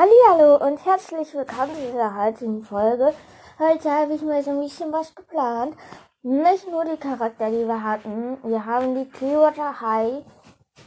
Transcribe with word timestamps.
Hallo 0.00 0.64
und 0.64 0.84
herzlich 0.86 1.34
willkommen 1.34 1.74
zu 1.74 1.90
dieser 1.90 2.14
heutigen 2.14 2.62
Folge. 2.62 3.12
Heute 3.58 3.90
habe 3.90 4.14
ich 4.14 4.22
mir 4.22 4.40
so 4.44 4.50
ein 4.50 4.60
bisschen 4.60 4.92
was 4.92 5.12
geplant. 5.12 5.76
Nicht 6.22 6.70
nur 6.70 6.84
die 6.84 6.96
Charakter, 6.96 7.50
die 7.50 7.66
wir 7.66 7.82
hatten. 7.82 8.38
Wir 8.44 8.64
haben 8.64 8.94
die 8.94 9.10
Clearwater 9.10 9.80
High. 9.80 10.24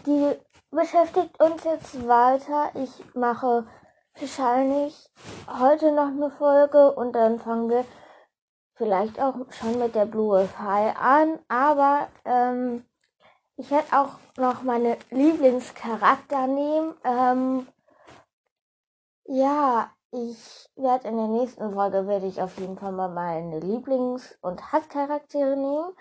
Die 0.05 0.31
beschäftigt 0.69 1.37
uns 1.43 1.61
jetzt 1.65 2.07
weiter. 2.07 2.71
Ich 2.75 3.03
mache 3.13 3.67
wahrscheinlich 4.17 5.09
heute 5.59 5.91
noch 5.91 6.07
eine 6.07 6.31
Folge 6.31 6.93
und 6.93 7.11
dann 7.11 7.37
fangen 7.37 7.69
wir 7.69 7.83
vielleicht 8.75 9.19
auch 9.21 9.35
schon 9.49 9.77
mit 9.77 9.93
der 9.93 10.05
Blue 10.05 10.47
High 10.57 10.95
an. 10.97 11.37
Aber 11.49 12.07
ähm, 12.23 12.85
ich 13.57 13.69
werde 13.71 13.91
auch 13.91 14.13
noch 14.37 14.63
meine 14.63 14.95
Lieblingscharakter 15.09 16.47
nehmen. 16.47 16.93
Ähm, 17.03 17.67
ja, 19.31 19.89
ich 20.11 20.69
werde 20.75 21.07
in 21.07 21.15
der 21.15 21.27
nächsten 21.27 21.71
Folge 21.73 22.05
werde 22.05 22.27
ich 22.27 22.41
auf 22.41 22.57
jeden 22.57 22.77
Fall 22.77 22.91
mal 22.91 23.07
meine 23.07 23.59
Lieblings- 23.59 24.37
und 24.41 24.73
Hasscharaktere 24.73 25.55
nehmen. 25.55 25.93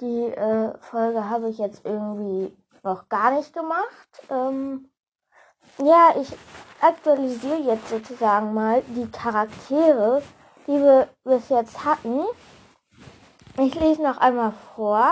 Die 0.00 0.22
äh, 0.22 0.78
Folge 0.78 1.28
habe 1.28 1.48
ich 1.48 1.58
jetzt 1.58 1.84
irgendwie 1.84 2.56
noch 2.84 3.08
gar 3.08 3.32
nicht 3.32 3.52
gemacht. 3.52 4.22
Ähm, 4.30 4.88
ja, 5.78 6.14
ich 6.20 6.32
aktualisiere 6.80 7.58
jetzt 7.58 7.88
sozusagen 7.88 8.54
mal 8.54 8.82
die 8.94 9.10
Charaktere, 9.10 10.22
die 10.68 10.80
wir 10.80 11.08
bis 11.24 11.48
jetzt 11.48 11.84
hatten. 11.84 12.22
Ich 13.58 13.74
lese 13.74 14.02
noch 14.02 14.18
einmal 14.18 14.52
vor. 14.76 15.10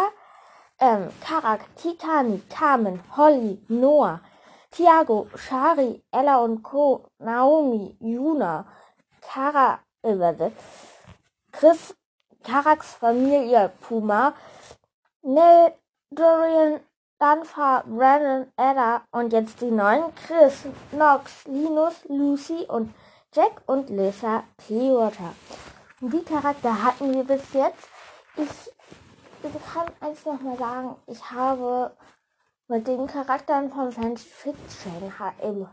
Ähm, 0.79 1.09
Karak, 1.21 1.63
Titani, 1.77 2.41
Carmen, 2.49 3.01
Holly, 3.17 3.61
Noah, 3.69 4.21
Thiago, 4.75 5.29
Shari, 5.37 6.03
Ella 6.11 6.39
und 6.39 6.63
Co., 6.63 7.07
Naomi, 7.21 7.97
Yuna, 8.01 8.67
Kara, 9.21 9.79
äh, 10.03 10.51
Chris, 11.53 11.95
Karaks 12.43 12.95
Familie, 12.95 13.71
Puma, 13.81 14.35
Nell, 15.23 15.75
Dorian, 16.11 16.81
Danfa, 17.21 17.85
Brandon, 17.87 18.53
Edda 18.57 19.05
und 19.13 19.33
jetzt 19.33 19.61
die 19.61 19.71
neuen 19.71 20.13
Chris, 20.17 20.65
Nox, 20.91 21.45
Linus, 21.47 22.05
Lucy 22.09 22.67
und 22.67 22.93
Jack 23.33 23.63
und 23.67 23.89
Lisa 23.91 24.43
Clearwater. 24.59 25.35
Die 26.01 26.23
Charakter 26.25 26.83
hatten 26.83 27.15
wir 27.15 27.23
bis 27.23 27.53
jetzt. 27.53 27.89
Ich, 28.37 28.73
ich 29.45 29.73
kann 29.73 29.87
eins 30.01 30.25
nochmal 30.27 30.59
sagen, 30.59 30.97
ich 31.07 31.31
habe 31.31 31.93
mit 32.69 32.87
den 32.87 33.07
Charakteren 33.07 33.71
von 33.71 33.93
Science 33.93 34.23
Fiction 34.23 35.13
HM. 35.19 35.67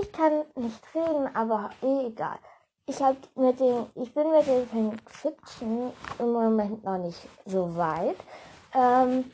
Ich 0.00 0.12
kann 0.12 0.44
nicht 0.56 0.82
reden, 0.94 1.34
aber 1.34 1.70
eh 1.82 2.06
egal. 2.06 2.38
Ich 2.86 3.00
hab 3.02 3.16
mit 3.36 3.60
den, 3.60 3.86
ich 3.94 4.12
bin 4.14 4.30
mit 4.30 4.46
den 4.46 4.66
Science 4.68 5.02
Fiction 5.06 5.92
im 6.18 6.32
Moment 6.32 6.82
noch 6.84 6.98
nicht 6.98 7.28
so 7.44 7.76
weit. 7.76 8.16
Ähm, 8.74 9.30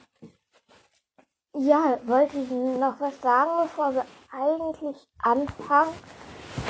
ja, 1.57 1.99
wollte 2.05 2.39
ich 2.39 2.51
noch 2.51 3.01
was 3.01 3.21
sagen, 3.21 3.51
bevor 3.63 3.95
wir 3.95 4.05
eigentlich 4.33 4.97
anfangen. 5.19 5.95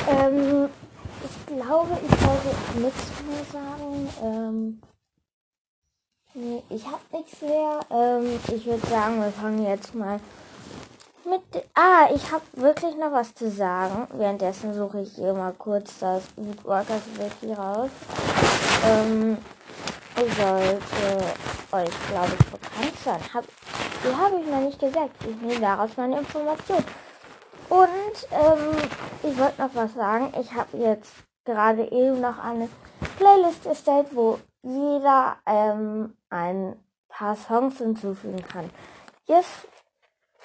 Ähm, 0.09 0.69
ich 1.25 1.47
glaube, 1.47 1.99
ich 2.03 2.21
sollte 2.21 2.79
nichts 2.81 3.23
mehr 3.23 3.45
sagen. 3.51 4.09
Ähm, 4.23 4.83
Nee, 6.37 6.65
ich 6.69 6.85
habe 6.85 6.99
nichts 7.13 7.41
mehr. 7.43 7.79
Ähm, 7.91 8.41
ich 8.53 8.67
würde 8.67 8.85
sagen, 8.89 9.23
wir 9.23 9.31
fangen 9.31 9.65
jetzt 9.65 9.95
mal 9.95 10.19
mit. 11.25 11.65
Ah, 11.75 12.09
ich 12.13 12.33
habe 12.33 12.43
wirklich 12.55 12.97
noch 12.97 13.13
was 13.13 13.33
zu 13.37 13.49
sagen. 13.49 14.09
Währenddessen 14.15 14.75
suche 14.75 15.03
ich 15.03 15.15
hier 15.15 15.33
mal 15.33 15.53
kurz 15.53 16.01
das 16.01 16.25
Woodwalkers 16.35 17.03
Wiki 17.19 17.53
raus. 17.53 17.89
Ähm, 18.85 19.39
sollte 20.17 21.25
euch, 21.71 22.09
glaube 22.09 22.33
ich, 22.37 22.47
bekannt 22.47 22.99
sein. 23.05 23.21
Hab, 23.33 23.45
die 24.03 24.17
habe 24.17 24.41
ich 24.41 24.51
noch 24.51 24.61
nicht 24.61 24.81
gesagt. 24.81 25.15
Ich 25.21 25.37
nehme 25.41 25.61
daraus 25.61 25.91
meine 25.97 26.19
Information. 26.19 26.85
Und 27.69 28.29
ähm, 28.33 28.77
ich 29.23 29.39
wollte 29.39 29.63
noch 29.63 29.71
was 29.75 29.95
sagen. 29.95 30.33
Ich 30.41 30.53
habe 30.53 30.77
jetzt 30.79 31.13
gerade 31.45 31.85
eben 31.93 32.21
noch 32.21 32.39
eine 32.39 32.69
Playlist 33.19 33.67
erstellt, 33.67 34.09
wo 34.11 34.41
jeder 34.65 35.37
ähm, 35.47 36.17
ein 36.31 36.77
paar 37.09 37.37
Songs 37.37 37.79
hinzufügen 37.79 38.43
kann. 38.43 38.71
Jetzt 39.27 39.69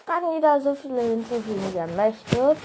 kann 0.06 0.24
jeder 0.34 0.59
so 0.59 0.74
viele 0.75 1.02
hinzufügen, 1.02 1.62
wie 1.72 1.78
er 1.78 1.88
möchte. 1.88 2.56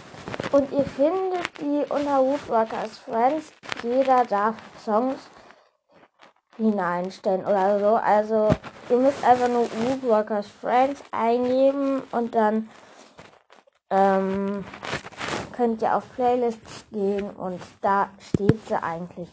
Und 0.53 0.73
ihr 0.73 0.85
findet 0.85 1.61
die 1.61 1.85
unter 1.91 2.25
Woodworkers 2.25 2.99
Friends. 2.99 3.53
Jeder 3.83 4.25
darf 4.25 4.57
Songs 4.83 5.19
hineinstellen 6.57 7.45
oder 7.45 7.79
so. 7.79 7.97
Also 7.97 8.49
ihr 8.89 8.97
müsst 8.97 9.25
einfach 9.25 9.49
nur 9.49 9.69
Woodworkers 9.71 10.47
Friends 10.47 11.03
eingeben 11.11 12.03
und 12.13 12.35
dann 12.35 12.71
ähm, 13.91 14.65
könnt 15.53 15.83
ihr 15.83 15.95
auf 15.95 16.05
Playlists 16.15 16.87
gehen 16.91 17.31
und 17.31 17.61
da 17.81 18.09
steht 18.19 18.67
sie 18.67 18.83
eigentlich. 18.83 19.29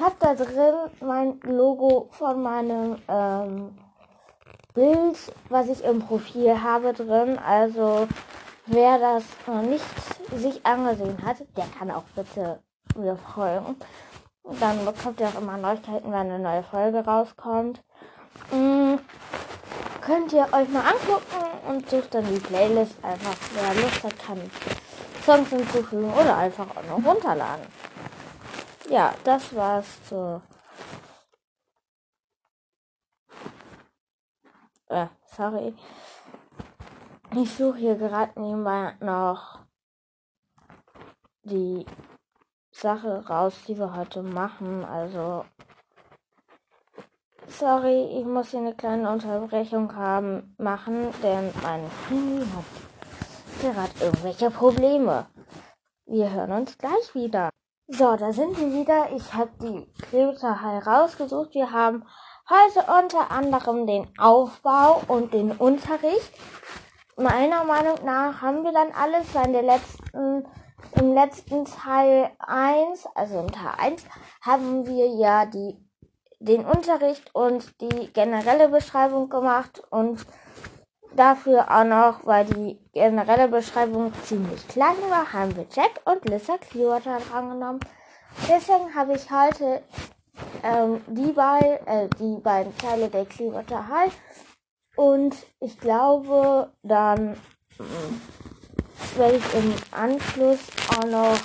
Ich 0.00 0.06
habe 0.06 0.16
da 0.18 0.34
drin 0.34 0.74
mein 1.02 1.40
Logo 1.42 2.08
von 2.12 2.42
meinem 2.42 2.96
ähm, 3.06 3.78
Bild, 4.72 5.18
was 5.50 5.68
ich 5.68 5.84
im 5.84 6.00
Profil 6.00 6.62
habe 6.62 6.94
drin. 6.94 7.38
Also 7.38 8.08
wer 8.64 8.98
das 8.98 9.24
noch 9.46 9.60
nicht 9.60 9.84
sich 10.34 10.64
angesehen 10.64 11.18
hat, 11.22 11.36
der 11.54 11.66
kann 11.78 11.90
auch 11.90 12.04
bitte 12.16 12.60
mir 12.96 13.14
folgen. 13.34 13.76
Dann 14.58 14.86
bekommt 14.86 15.20
ihr 15.20 15.28
auch 15.28 15.38
immer 15.38 15.58
Neuigkeiten, 15.58 16.10
wenn 16.10 16.14
eine 16.14 16.38
neue 16.38 16.62
Folge 16.62 17.04
rauskommt. 17.04 17.82
Mhm. 18.52 19.00
Könnt 20.00 20.32
ihr 20.32 20.44
euch 20.50 20.68
mal 20.70 20.80
angucken 20.80 21.44
und 21.68 21.90
sucht 21.90 22.14
dann 22.14 22.24
die 22.24 22.40
Playlist 22.40 22.94
einfach. 23.04 23.36
Wer 23.52 23.82
Lust 23.82 24.02
hat, 24.02 24.18
kann 24.18 24.50
Songs 25.26 25.50
hinzufügen 25.50 26.10
oder 26.14 26.38
einfach 26.38 26.68
auch 26.70 26.98
noch 26.98 27.06
runterladen 27.06 27.66
ja, 28.90 29.14
das 29.24 29.54
war's 29.54 30.04
zu. 30.04 30.42
Äh, 34.88 35.06
sorry. 35.24 35.74
Ich 37.36 37.54
suche 37.54 37.78
hier 37.78 37.94
gerade 37.94 38.38
nebenbei 38.40 38.96
noch 39.00 39.60
die 41.44 41.86
Sache 42.72 43.24
raus, 43.28 43.54
die 43.68 43.78
wir 43.78 43.94
heute 43.94 44.22
machen. 44.22 44.84
Also, 44.84 45.44
sorry, 47.46 48.18
ich 48.18 48.24
muss 48.24 48.50
hier 48.50 48.60
eine 48.60 48.74
kleine 48.74 49.08
Unterbrechung 49.10 49.94
haben, 49.94 50.54
machen, 50.58 51.12
denn 51.22 51.52
mein 51.62 51.88
Handy 52.08 52.44
hat 52.46 52.64
gerade 53.60 54.04
irgendwelche 54.04 54.50
Probleme. 54.50 55.26
Wir 56.06 56.32
hören 56.32 56.52
uns 56.52 56.76
gleich 56.76 57.14
wieder. 57.14 57.49
So, 57.92 58.16
da 58.16 58.32
sind 58.32 58.56
wir 58.56 58.72
wieder. 58.72 59.08
Ich 59.16 59.34
habe 59.34 59.50
die 59.60 59.84
Krebserhai 60.00 60.78
rausgesucht. 60.78 61.54
Wir 61.54 61.72
haben 61.72 62.04
heute 62.48 62.88
unter 62.88 63.32
anderem 63.32 63.84
den 63.84 64.06
Aufbau 64.16 65.02
und 65.08 65.34
den 65.34 65.50
Unterricht. 65.50 66.32
Meiner 67.16 67.64
Meinung 67.64 67.96
nach 68.04 68.42
haben 68.42 68.62
wir 68.62 68.70
dann 68.70 68.92
alles, 68.92 69.34
weil 69.34 69.46
in 69.46 69.52
der 69.54 69.62
letzten, 69.62 70.46
im 71.00 71.14
letzten 71.14 71.64
Teil 71.64 72.30
1, 72.38 73.06
also 73.16 73.40
im 73.40 73.50
Teil 73.50 73.74
1, 73.76 74.04
haben 74.40 74.86
wir 74.86 75.08
ja 75.08 75.46
die, 75.46 75.76
den 76.38 76.64
Unterricht 76.64 77.34
und 77.34 77.80
die 77.80 78.12
generelle 78.12 78.68
Beschreibung 78.68 79.28
gemacht 79.28 79.82
und 79.90 80.24
Dafür 81.16 81.70
auch 81.70 81.84
noch, 81.84 82.26
weil 82.26 82.44
die 82.44 82.78
generelle 82.92 83.48
Beschreibung 83.48 84.12
ziemlich 84.24 84.66
klein 84.68 84.96
war, 85.08 85.32
haben 85.32 85.56
wir 85.56 85.66
Jack 85.74 86.00
und 86.04 86.28
Lissa 86.28 86.56
Clearwater 86.58 87.18
drangenommen. 87.30 87.80
Deswegen 88.48 88.94
habe 88.94 89.14
ich 89.14 89.28
heute 89.30 89.82
ähm, 90.62 91.02
die, 91.08 91.32
beiden, 91.32 91.86
äh, 91.86 92.08
die 92.18 92.40
beiden 92.40 92.76
Teile 92.78 93.08
der 93.08 93.24
Clearwater 93.24 93.88
High 93.88 94.16
und 94.96 95.34
ich 95.60 95.78
glaube, 95.78 96.72
dann 96.82 97.32
äh, 97.78 99.18
werde 99.18 99.36
ich 99.36 99.54
im 99.54 99.74
Anschluss 99.90 100.60
auch 100.90 101.06
noch 101.06 101.38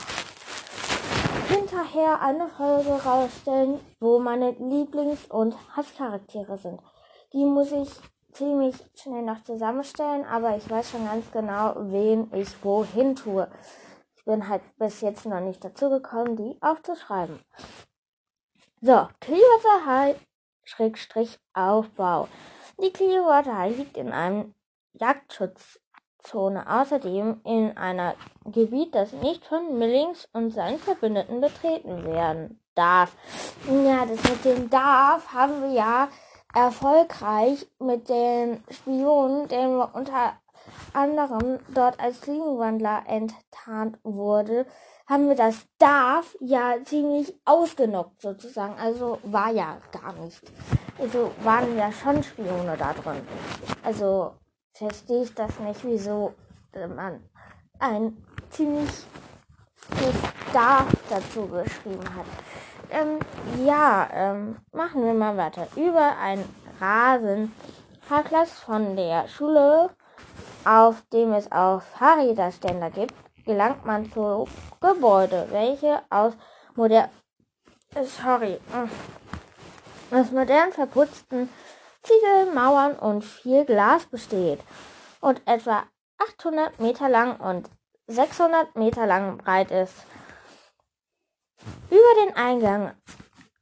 hinterher 1.48 2.22
eine 2.22 2.48
Folge 2.48 3.02
rausstellen, 3.04 3.80
wo 4.00 4.20
meine 4.20 4.52
Lieblings- 4.52 5.30
und 5.30 5.56
Hasscharaktere 5.76 6.58
sind. 6.58 6.80
Die 7.34 7.46
muss 7.46 7.72
ich 7.72 7.90
ziemlich 8.36 8.76
schnell 8.96 9.24
noch 9.24 9.44
zusammenstellen, 9.44 10.26
aber 10.26 10.56
ich 10.58 10.70
weiß 10.70 10.92
schon 10.92 11.06
ganz 11.06 11.32
genau, 11.32 11.74
wen 11.78 12.32
ich 12.34 12.64
wohin 12.64 13.16
tue. 13.16 13.50
Ich 14.16 14.26
bin 14.26 14.48
halt 14.48 14.62
bis 14.78 15.02
jetzt 15.02 15.26
noch 15.26 15.40
nicht 15.40 15.64
dazu 15.64 15.90
gekommen, 15.90 16.36
die 16.36 16.58
aufzuschreiben. 16.62 17.40
So, 18.82 19.08
Clearwater 19.20 20.16
Schrägstrich 20.64 21.40
Aufbau. 21.54 22.28
Die 22.82 22.92
Clearwater 22.92 23.70
liegt 23.70 23.98
in 23.98 24.12
einem 24.12 24.54
Jagdschutzgebiet 24.94 25.86
Zone 26.26 26.66
außerdem 26.68 27.42
in 27.44 27.78
einer 27.78 28.16
Gebiet, 28.46 28.94
das 28.96 29.14
nicht 29.14 29.46
von 29.46 29.78
Millings 29.78 30.28
und 30.34 30.52
seinen 30.52 30.80
Verbündeten 30.80 31.40
betreten 31.40 32.04
werden 32.04 32.60
darf. 32.74 33.16
Ja, 33.68 34.06
das 34.06 34.22
mit 34.24 34.44
dem 34.44 34.70
darf 34.70 35.32
haben 35.34 35.62
wir 35.62 35.72
ja 35.72 36.10
erfolgreich 36.56 37.68
mit 37.80 38.10
den 38.10 38.64
Spionen, 38.72 39.48
wir 39.78 39.94
unter 39.94 40.34
anderem 40.94 41.60
dort 41.74 42.00
als 42.00 42.22
Klingenwandler 42.22 43.04
enttarnt 43.08 44.00
wurde, 44.04 44.66
haben 45.08 45.28
wir 45.28 45.36
das 45.36 45.68
darf 45.78 46.36
ja 46.40 46.78
ziemlich 46.84 47.40
ausgenockt 47.46 48.22
sozusagen. 48.22 48.74
Also 48.80 49.20
war 49.24 49.52
ja 49.52 49.78
gar 49.92 50.14
nicht. 50.14 50.42
Also 50.98 51.32
waren 51.44 51.78
ja 51.78 51.92
schon 51.92 52.24
Spione 52.24 52.76
da 52.78 52.94
drin. 52.94 53.22
Also 53.84 54.32
verstehe 54.74 55.24
ich 55.24 55.34
das 55.36 55.60
nicht, 55.60 55.84
wieso 55.84 56.34
man 56.96 57.22
ein 57.80 58.18
ziemlich 58.50 58.90
darf 60.54 60.88
dazu 61.10 61.48
geschrieben 61.48 62.16
hat. 62.16 62.45
Ähm, 62.96 63.20
ja, 63.66 64.08
ähm, 64.14 64.56
machen 64.72 65.04
wir 65.04 65.14
mal 65.14 65.36
weiter. 65.36 65.68
Über 65.76 66.16
ein 66.18 66.46
Rasenparkplatz 66.80 68.52
von 68.52 68.96
der 68.96 69.28
Schule, 69.28 69.90
auf 70.64 71.04
dem 71.12 71.34
es 71.34 71.52
auch 71.52 71.82
Fahrräderständer 71.82 72.92
gibt, 72.92 73.14
gelangt 73.46 73.86
man 73.86 74.10
zu 74.14 74.48
Gebäude, 74.80 75.46
welche 75.52 76.04
aus 76.10 76.34
modern, 76.76 77.10
sorry, 78.02 78.62
aus 80.12 80.32
modern 80.32 80.72
verputzten 80.72 81.50
Ziegelmauern 82.02 82.94
und 82.94 83.26
viel 83.26 83.66
Glas 83.66 84.06
besteht 84.06 84.62
und 85.20 85.42
etwa 85.46 85.84
800 86.18 86.80
Meter 86.80 87.10
lang 87.10 87.42
und 87.42 87.70
600 88.08 88.74
Meter 88.78 89.06
lang 89.06 89.38
breit 89.38 89.72
ist. 89.72 90.06
Über 91.90 92.26
den 92.26 92.36
Eingang 92.36 92.92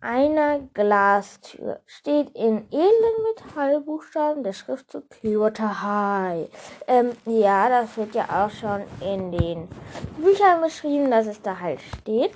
einer 0.03 0.59
Glastür 0.73 1.79
steht 1.85 2.35
in 2.35 2.67
edlen 2.71 3.23
Metallbuchstaben 3.35 4.43
der 4.43 4.53
Schriftzug 4.53 5.09
Clearwater 5.09 5.81
High. 5.81 6.49
Ähm, 6.87 7.11
ja, 7.25 7.69
das 7.69 7.95
wird 7.95 8.13
ja 8.13 8.45
auch 8.45 8.49
schon 8.49 8.83
in 8.99 9.31
den 9.31 9.69
Büchern 10.17 10.61
beschrieben, 10.61 11.09
dass 11.09 11.27
es 11.27 11.41
da 11.41 11.59
halt 11.59 11.79
steht. 11.81 12.31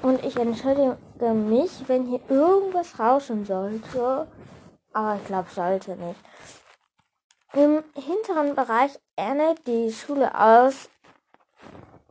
Und 0.00 0.24
ich 0.24 0.36
entschuldige 0.36 0.96
mich, 1.34 1.70
wenn 1.86 2.06
hier 2.06 2.20
irgendwas 2.28 2.98
rauschen 2.98 3.44
sollte. 3.44 4.26
Aber 4.92 5.16
ich 5.16 5.26
glaube, 5.26 5.48
sollte 5.50 5.96
nicht. 5.96 6.20
Im 7.52 7.84
hinteren 7.94 8.54
Bereich 8.54 8.98
ähnelt 9.16 9.66
die 9.66 9.92
Schule 9.92 10.34
aus 10.38 10.88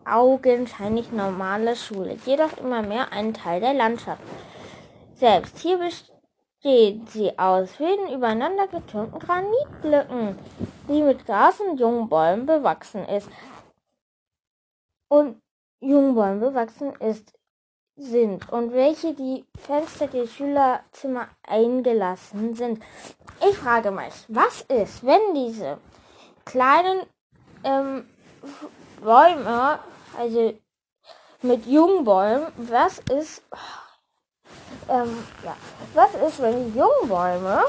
augenscheinlich 0.05 1.11
normale 1.11 1.75
Schule, 1.75 2.17
jedoch 2.25 2.57
immer 2.57 2.81
mehr 2.81 3.11
ein 3.11 3.33
Teil 3.33 3.59
der 3.61 3.73
Landschaft. 3.73 4.21
Selbst 5.15 5.59
hier 5.59 5.77
besteht 5.77 7.09
sie 7.09 7.37
aus 7.37 7.71
vielen 7.71 8.11
übereinander 8.11 8.67
getürmten 8.67 9.19
Granitblöcken, 9.19 10.37
die 10.87 11.01
mit 11.01 11.25
Gras 11.25 11.59
und 11.59 11.79
jungen 11.79 12.09
Bäumen 12.09 12.45
bewachsen 12.45 13.05
ist. 13.05 13.29
Und 15.07 15.41
jungen 15.79 16.15
Bäumen 16.15 16.39
bewachsen 16.39 16.93
ist, 16.99 17.33
sind 17.95 18.51
und 18.51 18.73
welche 18.73 19.13
die 19.13 19.45
Fenster 19.59 20.07
der 20.07 20.25
Schülerzimmer 20.25 21.27
eingelassen 21.47 22.55
sind. 22.55 22.83
Ich 23.47 23.57
frage 23.57 23.91
mich, 23.91 24.25
was 24.29 24.61
ist, 24.61 25.05
wenn 25.05 25.33
diese 25.35 25.77
kleinen 26.45 27.01
ähm, 27.63 28.05
Bäume 29.01 29.79
also 30.17 30.53
mit 31.41 31.65
jungen 31.65 32.03
Bäumen. 32.03 32.47
Was 32.57 32.99
ist, 32.99 33.43
ähm, 34.89 35.23
ja, 35.43 35.55
was 35.93 36.13
ist, 36.27 36.41
wenn 36.41 36.71
die 36.71 36.77
jungen 36.77 37.07
Bäume 37.09 37.63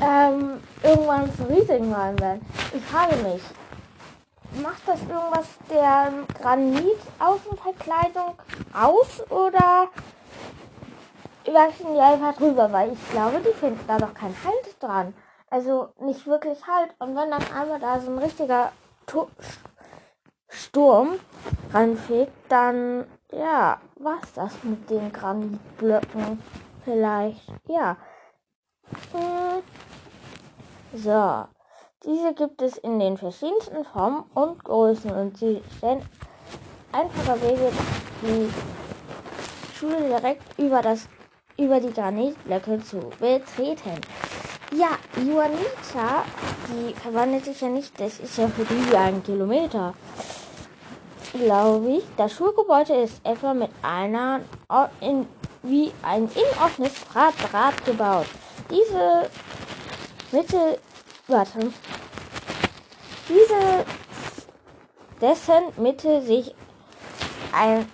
ähm, 0.00 0.62
irgendwann 0.82 1.34
zu 1.36 1.44
riesigen 1.44 1.90
Bäumen 1.90 2.18
werden? 2.20 2.46
Ich 2.72 2.84
frage 2.84 3.16
mich, 3.16 3.42
macht 4.62 4.86
das 4.86 5.00
irgendwas 5.00 5.46
der 5.70 6.12
Granitaußenverkleidung 6.40 8.34
aus 8.72 9.30
oder 9.30 9.88
wachsen 11.52 11.94
die 11.94 12.00
einfach 12.00 12.34
drüber? 12.36 12.72
Weil 12.72 12.92
ich 12.92 13.10
glaube, 13.10 13.40
die 13.40 13.52
finden 13.52 13.84
da 13.86 13.98
doch 13.98 14.14
keinen 14.14 14.36
Halt 14.44 14.82
dran. 14.82 15.14
Also 15.50 15.92
nicht 16.00 16.26
wirklich 16.26 16.58
Halt. 16.66 16.90
Und 16.98 17.14
wenn 17.16 17.30
dann 17.30 17.44
einmal 17.52 17.78
da 17.78 18.00
so 18.00 18.10
ein 18.10 18.18
richtiger 18.18 18.72
Sturm 20.48 21.18
ranfegt, 21.72 22.32
dann 22.48 23.06
ja, 23.32 23.80
war's 23.96 24.32
das 24.34 24.52
mit 24.62 24.88
den 24.90 25.12
Granitblöcken 25.12 26.42
vielleicht. 26.84 27.42
Ja. 27.66 27.96
Hm. 29.12 29.62
So. 30.94 31.44
Diese 32.04 32.34
gibt 32.34 32.60
es 32.60 32.76
in 32.76 32.98
den 32.98 33.16
verschiedensten 33.16 33.82
Formen 33.84 34.24
und 34.34 34.62
Größen 34.62 35.10
und 35.10 35.38
sie 35.38 35.62
stellen 35.78 36.02
einfache 36.92 37.40
Wege, 37.40 37.72
die 38.22 38.50
Schule 39.74 40.08
direkt 40.08 40.58
über 40.58 40.82
das 40.82 41.08
über 41.56 41.80
die 41.80 41.92
Granitblöcke 41.92 42.82
zu 42.82 42.98
betreten. 43.18 44.00
Ja, 44.72 44.98
Juanita, 45.16 46.24
die 46.68 46.94
verwandelt 46.94 47.44
sich 47.44 47.60
ja 47.60 47.68
nicht, 47.68 47.98
das 48.00 48.18
ist 48.18 48.36
ja 48.36 48.48
für 48.48 48.64
die 48.64 48.96
ein 48.96 49.22
Kilometer 49.22 49.94
glaube 51.34 51.90
ich, 51.98 52.04
das 52.16 52.32
Schulgebäude 52.32 52.94
ist 52.94 53.20
etwa 53.24 53.54
mit 53.54 53.70
einer 53.82 54.40
in, 55.00 55.26
wie 55.62 55.92
ein 56.02 56.30
innenoffenes 56.34 56.92
Quadrat 57.10 57.84
gebaut. 57.84 58.26
Diese 58.70 59.28
Mitte, 60.32 60.78
warte, 61.26 61.72
diese 63.28 63.84
dessen 65.20 65.62
Mitte 65.76 66.22
sich 66.22 66.54
ein 67.52 67.88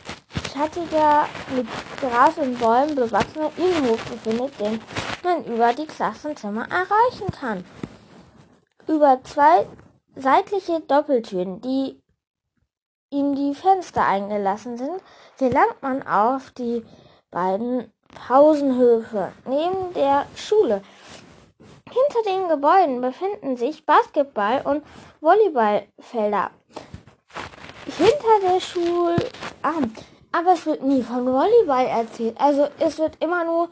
schattiger, 0.52 1.26
mit 1.54 1.66
Gras 2.00 2.38
und 2.38 2.58
Bäumen 2.58 2.94
bewachsener 2.94 3.50
Innenhof 3.56 4.02
befindet, 4.04 4.58
den 4.58 4.80
man 5.22 5.44
über 5.44 5.72
die 5.72 5.86
Klassenzimmer 5.86 6.66
erreichen 6.70 7.30
kann. 7.30 7.64
Über 8.86 9.20
zwei 9.22 9.66
seitliche 10.16 10.80
Doppeltüren, 10.80 11.60
die 11.60 11.99
ihm 13.10 13.34
die 13.34 13.54
Fenster 13.54 14.06
eingelassen 14.06 14.78
sind, 14.78 15.02
gelangt 15.38 15.82
man 15.82 16.06
auf 16.06 16.50
die 16.52 16.84
beiden 17.30 17.92
Pausenhöfe 18.26 19.32
neben 19.44 19.92
der 19.94 20.26
Schule. 20.36 20.82
Hinter 21.88 22.30
den 22.30 22.48
Gebäuden 22.48 23.00
befinden 23.00 23.56
sich 23.56 23.84
Basketball- 23.84 24.62
und 24.62 24.84
Volleyballfelder. 25.20 26.50
Hinter 27.84 28.52
der 28.52 28.60
Schule. 28.60 29.16
Ah, 29.62 29.82
aber 30.32 30.52
es 30.52 30.66
wird 30.66 30.82
nie 30.82 31.02
von 31.02 31.26
Volleyball 31.26 31.86
erzählt. 31.86 32.40
Also 32.40 32.68
es 32.78 32.98
wird 32.98 33.20
immer 33.20 33.44
nur 33.44 33.68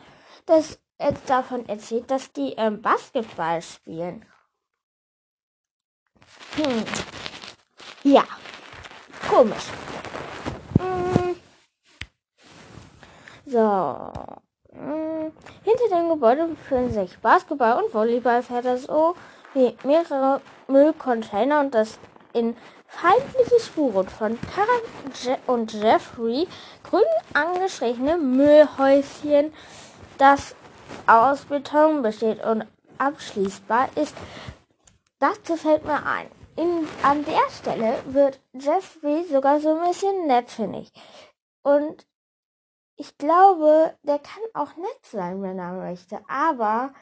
das, 0.47 0.81
jetzt 1.01 1.31
davon 1.31 1.69
erzählt, 1.69 2.11
dass 2.11 2.33
die 2.33 2.55
ähm, 2.57 2.83
Basketball 2.83 3.63
spielen. 3.63 4.25
Hm. 6.57 6.85
Ja. 8.03 8.25
Komisch. 9.29 9.67
Hm. 10.79 11.37
So. 13.47 14.13
Hm. 14.73 15.33
Hinter 15.63 15.97
dem 15.97 16.09
Gebäude 16.09 16.47
befinden 16.47 16.93
sich 16.93 17.19
Basketball- 17.19 17.83
und 17.83 17.93
Volleyballfelder 17.93 18.79
sowie 18.79 19.77
mehrere 19.85 20.41
Müllcontainer 20.67 21.61
und 21.61 21.75
das 21.75 21.99
in 22.33 22.57
feindliche 22.87 23.61
Spuren 23.61 24.09
von 24.09 24.39
Karen 24.41 25.13
Je 25.23 25.37
und 25.47 25.73
Jeffrey 25.73 26.49
grün 26.83 27.03
angestrichene 27.35 28.17
Müllhäuschen, 28.17 29.53
das 30.17 30.55
aus 31.07 31.43
Beton 31.43 32.03
besteht 32.03 32.43
und 32.45 32.65
abschließbar 32.97 33.89
ist. 33.95 34.15
Dazu 35.21 35.57
fällt 35.57 35.85
mir 35.85 36.05
ein, 36.07 36.29
in, 36.59 36.89
an 37.05 37.25
der 37.25 37.49
Stelle 37.51 38.03
wird 38.07 38.41
Jeffrey 38.53 39.25
sogar 39.31 39.61
so 39.61 39.77
ein 39.77 39.89
bisschen 39.89 40.27
nett, 40.27 40.51
finde 40.51 40.81
ich. 40.81 40.93
Und 41.63 42.07
ich 42.97 43.17
glaube, 43.17 43.95
der 44.03 44.19
kann 44.19 44.43
auch 44.55 44.77
nett 44.77 45.01
sein, 45.03 45.41
wenn 45.41 45.59
er 45.59 45.73
möchte. 45.75 46.21
Aber 46.29 46.93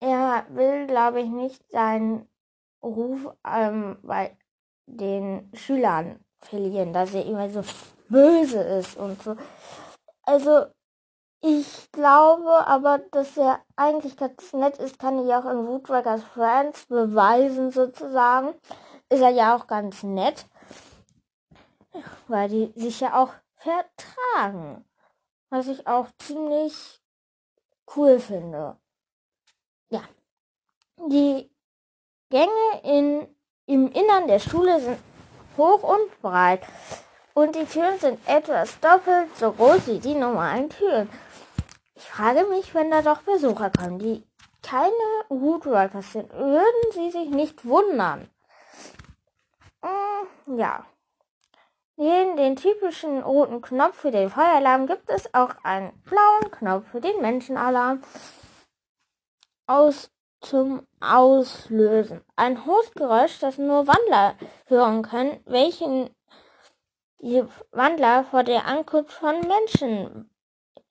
er 0.00 0.46
will, 0.48 0.88
glaube 0.88 1.20
ich, 1.20 1.28
nicht 1.28 1.62
seinen 1.70 2.28
Ruf 2.82 3.32
ähm, 3.46 3.98
bei 4.02 4.36
den 4.86 5.52
Schülern 5.54 6.24
verlieren, 6.40 6.92
dass 6.92 7.14
er 7.14 7.24
immer 7.24 7.48
so 7.50 7.62
böse 8.08 8.60
ist 8.60 8.96
und 8.96 9.22
so. 9.22 9.36
Also 10.24 10.66
ich 11.44 11.90
glaube 11.90 12.66
aber, 12.68 12.98
dass 13.10 13.36
er 13.36 13.60
eigentlich 13.74 14.16
ganz 14.16 14.52
nett 14.52 14.78
ist, 14.78 14.98
kann 14.98 15.26
ich 15.26 15.34
auch 15.34 15.44
in 15.44 15.66
Woodruckers 15.66 16.22
Friends 16.22 16.86
beweisen 16.86 17.72
sozusagen. 17.72 18.54
ist 19.08 19.20
er 19.20 19.30
ja 19.30 19.56
auch 19.56 19.66
ganz 19.66 20.04
nett, 20.04 20.46
weil 22.28 22.48
die 22.48 22.72
sich 22.76 23.00
ja 23.00 23.20
auch 23.20 23.34
vertragen. 23.56 24.84
Was 25.50 25.66
ich 25.66 25.86
auch 25.86 26.06
ziemlich 26.18 27.02
cool 27.96 28.20
finde. 28.20 28.76
Ja. 29.90 30.02
Die 31.10 31.50
Gänge 32.30 32.80
in, 32.84 33.28
im 33.66 33.90
Innern 33.90 34.28
der 34.28 34.38
Schule 34.38 34.80
sind 34.80 34.98
hoch 35.58 35.82
und 35.82 36.22
breit 36.22 36.62
und 37.34 37.54
die 37.54 37.64
Türen 37.64 37.98
sind 37.98 38.18
etwas 38.26 38.78
doppelt 38.80 39.36
so 39.36 39.52
groß 39.52 39.86
wie 39.86 39.98
die 39.98 40.14
normalen 40.14 40.70
Türen. 40.70 41.08
Ich 41.94 42.04
frage 42.04 42.44
mich, 42.44 42.74
wenn 42.74 42.90
da 42.90 43.02
doch 43.02 43.22
Besucher 43.22 43.70
kommen, 43.70 43.98
die 43.98 44.24
keine 44.62 44.90
Woodworkers 45.28 46.12
sind, 46.12 46.32
würden 46.32 46.92
sie 46.92 47.10
sich 47.10 47.30
nicht 47.30 47.64
wundern. 47.64 48.28
Hm, 49.82 50.58
ja. 50.58 50.84
Neben 51.96 52.36
den 52.36 52.56
typischen 52.56 53.22
roten 53.22 53.60
Knopf 53.60 53.96
für 53.96 54.10
den 54.10 54.30
Feueralarm 54.30 54.86
gibt 54.86 55.10
es 55.10 55.32
auch 55.34 55.54
einen 55.62 55.92
blauen 56.02 56.50
Knopf 56.50 56.88
für 56.90 57.00
den 57.00 57.20
Menschenalarm 57.20 58.02
aus 59.66 60.10
zum 60.40 60.86
Auslösen. 61.00 62.22
Ein 62.34 62.64
hohes 62.66 62.90
Geräusch, 62.92 63.38
das 63.38 63.58
nur 63.58 63.86
Wandler 63.86 64.34
hören 64.66 65.02
können, 65.02 65.40
welchen 65.44 66.10
die 67.22 67.44
Wandler 67.70 68.24
vor 68.24 68.42
der 68.42 68.66
Ankunft 68.66 69.12
von 69.12 69.40
Menschen 69.40 70.28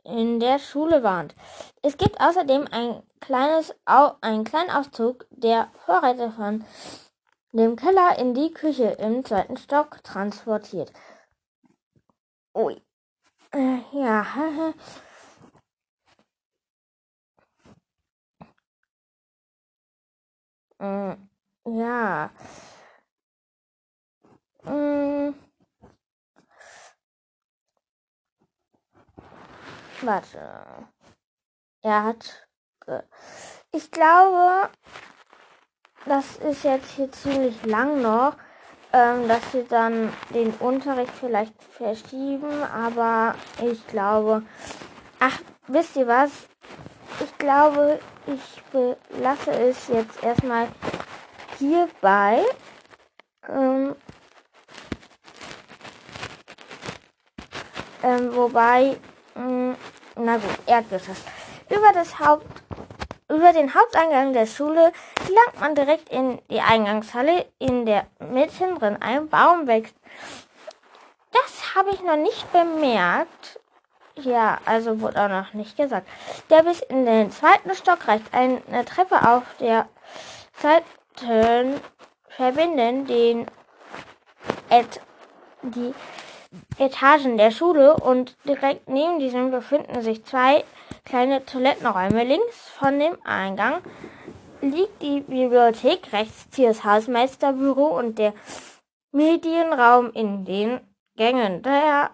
in 0.03 0.39
der 0.39 0.59
Schule 0.59 1.03
warnt. 1.03 1.35
Es 1.83 1.97
gibt 1.97 2.19
außerdem 2.19 2.67
ein 2.71 3.03
kleines, 3.19 3.75
einen 3.85 4.45
kleinen 4.45 4.71
Auszug, 4.71 5.27
der 5.29 5.69
Vorräte 5.85 6.31
von 6.31 6.65
dem 7.51 7.75
Keller 7.75 8.17
in 8.17 8.33
die 8.33 8.51
Küche 8.53 8.85
im 8.99 9.25
zweiten 9.25 9.57
Stock 9.57 10.03
transportiert. 10.03 10.91
Ui. 12.55 12.81
Äh, 13.53 13.79
ja. 13.91 14.25
mm, 20.79 21.29
ja. 21.77 22.31
Mm. 24.63 25.50
Warte. 30.01 30.39
Er 31.83 32.03
hat. 32.03 32.47
Ich 33.71 33.91
glaube, 33.91 34.69
das 36.05 36.37
ist 36.37 36.63
jetzt 36.63 36.91
hier 36.91 37.11
ziemlich 37.11 37.63
lang 37.65 38.01
noch, 38.01 38.35
ähm, 38.93 39.27
dass 39.27 39.53
wir 39.53 39.63
dann 39.65 40.11
den 40.33 40.51
Unterricht 40.55 41.13
vielleicht 41.19 41.53
verschieben, 41.63 42.63
aber 42.63 43.35
ich 43.61 43.85
glaube, 43.87 44.43
ach, 45.19 45.39
wisst 45.67 45.95
ihr 45.95 46.07
was? 46.07 46.31
Ich 47.19 47.37
glaube, 47.37 47.99
ich 48.25 48.63
belasse 48.71 49.51
es 49.51 49.87
jetzt 49.87 50.23
erstmal 50.23 50.67
hierbei. 51.59 52.43
Ähm, 53.47 53.95
ähm, 58.01 58.35
wobei, 58.35 58.97
na 59.35 60.37
gut, 60.37 60.59
Erdgeschoss. 60.65 61.23
Über 61.69 61.93
das 61.93 62.19
Haupt 62.19 62.63
über 63.31 63.53
den 63.53 63.73
Haupteingang 63.73 64.33
der 64.33 64.45
Schule 64.45 64.91
gelangt 65.25 65.59
man 65.59 65.75
direkt 65.75 66.09
in 66.09 66.39
die 66.49 66.59
Eingangshalle, 66.59 67.45
in 67.59 67.85
der 67.85 68.05
mitten 68.19 68.77
drin 68.77 68.97
ein 68.99 69.29
Baum 69.29 69.67
wächst. 69.67 69.95
Das 71.31 71.75
habe 71.75 71.91
ich 71.91 72.01
noch 72.03 72.17
nicht 72.17 72.51
bemerkt. 72.51 73.59
Ja, 74.15 74.59
also 74.65 74.99
wurde 74.99 75.21
auch 75.21 75.29
noch 75.29 75.53
nicht 75.53 75.77
gesagt. 75.77 76.07
Der 76.49 76.63
bis 76.63 76.81
in 76.81 77.05
den 77.05 77.31
zweiten 77.31 77.73
Stock 77.73 78.07
reicht 78.07 78.33
eine 78.33 78.85
Treppe 78.85 79.27
auf 79.27 79.43
der 79.59 79.87
Seiten 80.61 81.79
verbinden 82.27 83.05
den 83.05 83.45
et 84.69 85.01
die 85.61 85.93
Etagen 86.77 87.37
der 87.37 87.51
Schule 87.51 87.95
und 87.95 88.35
direkt 88.45 88.89
neben 88.89 89.19
diesem 89.19 89.51
befinden 89.51 90.01
sich 90.01 90.25
zwei 90.25 90.63
kleine 91.05 91.45
Toilettenräume. 91.45 92.23
Links 92.23 92.69
von 92.69 92.99
dem 92.99 93.17
Eingang 93.23 93.81
liegt 94.61 95.01
die 95.01 95.21
Bibliothek, 95.21 96.11
rechts 96.11 96.47
das 96.57 96.83
Hausmeisterbüro 96.83 97.97
und 97.97 98.19
der 98.19 98.33
Medienraum 99.11 100.11
in 100.13 100.45
den 100.45 100.79
Gängen, 101.15 101.61
der, 101.63 102.11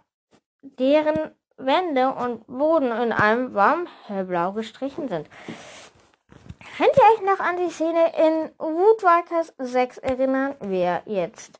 deren 0.61 1.31
Wände 1.57 2.09
und 2.13 2.45
Boden 2.47 2.91
in 2.91 3.11
einem 3.11 3.53
warm 3.53 3.87
hellblau 4.05 4.51
gestrichen 4.51 5.07
sind. 5.07 5.27
Könnt 6.77 6.91
ihr 6.95 7.15
euch 7.15 7.21
noch 7.25 7.43
an 7.43 7.57
die 7.57 7.71
Szene 7.71 8.11
in 8.17 8.51
Woodwalkers 8.59 9.53
6 9.57 9.97
erinnern? 9.97 10.55
Wer 10.59 11.01
jetzt 11.05 11.59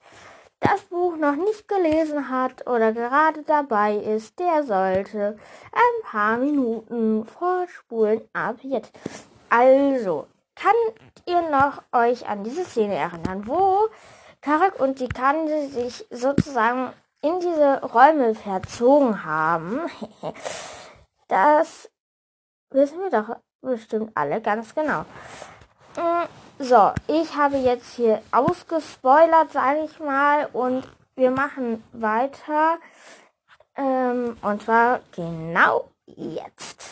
das 0.60 0.82
Buch 0.84 1.16
noch 1.18 1.36
nicht 1.36 1.68
gelesen 1.68 2.30
hat 2.30 2.68
oder 2.68 2.92
gerade 2.94 3.44
dabei 3.44 3.96
ist, 3.96 4.40
der 4.40 4.64
sollte 4.64 5.38
ein 5.72 6.04
paar 6.04 6.38
Minuten 6.38 7.26
vorspulen 7.26 8.22
ab 8.34 8.58
jetzt. 8.62 8.92
Also, 9.50 10.28
könnt 10.56 11.24
ihr 11.26 11.42
noch 11.50 11.84
euch 11.92 12.28
an 12.28 12.44
diese 12.44 12.66
Szene 12.66 12.96
erinnern, 12.96 13.48
wo 13.48 13.88
Karak 14.42 14.80
und 14.80 15.00
die 15.00 15.10
Kande 15.10 15.68
sich 15.68 16.06
sozusagen 16.10 16.92
in 17.22 17.40
diese 17.40 17.82
Räume 17.82 18.34
verzogen 18.34 19.24
haben? 19.24 19.82
das 21.28 21.90
wissen 22.72 23.00
wir 23.00 23.10
doch 23.10 23.38
bestimmt 23.62 24.12
alle 24.16 24.42
ganz 24.42 24.74
genau. 24.74 25.06
So, 26.60 26.92
ich 27.08 27.36
habe 27.36 27.58
jetzt 27.58 27.94
hier 27.94 28.22
ausgespoilert, 28.32 29.52
sage 29.52 29.86
ich 29.86 30.00
mal, 30.00 30.48
und 30.54 30.84
wir 31.16 31.32
machen 31.32 31.84
weiter. 31.94 32.78
Ähm, 33.76 34.38
und 34.42 34.64
zwar 34.64 35.02
genau 35.12 35.92
jetzt. 36.06 36.84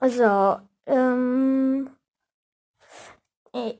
So, 0.00 0.60
ähm, 0.86 1.90
äh, 3.52 3.78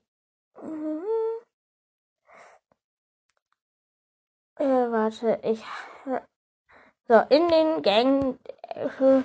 äh, 4.56 4.64
warte, 4.64 5.38
ich, 5.44 5.64
so, 7.06 7.14
in 7.28 7.48
den 7.48 7.82
Gängen, 7.82 8.38
äh, 8.68 9.22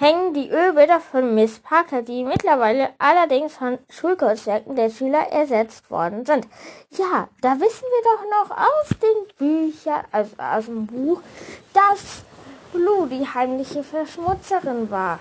hängen 0.00 0.32
die 0.32 0.48
Ölbilder 0.48 0.98
von 0.98 1.34
Miss 1.34 1.58
Parker, 1.58 2.00
die 2.00 2.24
mittlerweile 2.24 2.88
allerdings 2.98 3.54
von 3.54 3.78
Schulkonzerten 3.90 4.74
der 4.74 4.88
Schüler 4.88 5.30
ersetzt 5.30 5.90
worden 5.90 6.24
sind. 6.24 6.48
Ja, 6.90 7.28
da 7.42 7.60
wissen 7.60 7.84
wir 7.84 8.02
doch 8.04 8.48
noch 8.48 8.56
aus 8.56 8.88
den 9.02 9.36
Büchern, 9.36 10.02
also 10.10 10.34
aus 10.38 10.64
dem 10.64 10.86
Buch, 10.86 11.20
dass 11.74 12.22
Lou 12.72 13.06
die 13.06 13.26
heimliche 13.26 13.82
Verschmutzerin 13.82 14.90
war. 14.90 15.18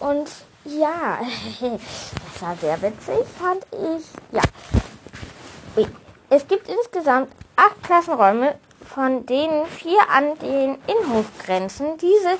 Und 0.00 0.28
ja, 0.64 1.20
das 1.60 2.42
war 2.42 2.56
sehr 2.56 2.82
witzig, 2.82 3.24
fand 3.38 3.64
ich. 3.70 4.04
Ja. 4.32 4.42
Es 6.28 6.48
gibt 6.48 6.66
insgesamt 6.68 7.30
acht 7.56 7.82
Klassenräume, 7.82 8.54
von 8.86 9.26
denen 9.26 9.66
vier 9.66 10.00
an 10.10 10.38
den 10.38 10.78
Innenhof 10.86 11.26
grenzen. 11.44 11.98
Diese 11.98 12.38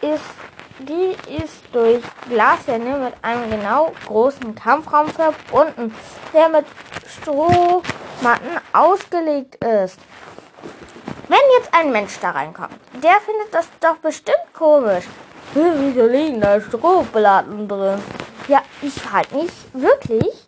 ist, 0.00 0.24
die 0.78 1.16
ist 1.32 1.62
durch 1.72 2.02
Glaswände 2.28 2.98
mit 2.98 3.14
einem 3.22 3.50
genau 3.50 3.92
großen 4.06 4.54
Kampfraum 4.54 5.08
verbunden, 5.08 5.94
der 6.32 6.48
mit 6.48 6.66
Strohmatten 7.06 8.60
ausgelegt 8.72 9.56
ist. 9.56 9.98
Wenn 11.28 11.38
jetzt 11.58 11.72
ein 11.72 11.92
Mensch 11.92 12.18
da 12.20 12.30
reinkommt, 12.30 12.78
der 13.02 13.16
findet 13.20 13.52
das 13.52 13.68
doch 13.80 13.96
bestimmt 13.96 14.52
komisch. 14.52 15.04
Wieso 15.54 16.06
liegen 16.06 16.40
da 16.40 16.60
Strohplatten 16.60 17.66
drin? 17.66 18.02
Ja, 18.48 18.62
ich 18.82 18.94
frage 18.94 19.34
mich 19.34 19.50
wirklich, 19.72 20.46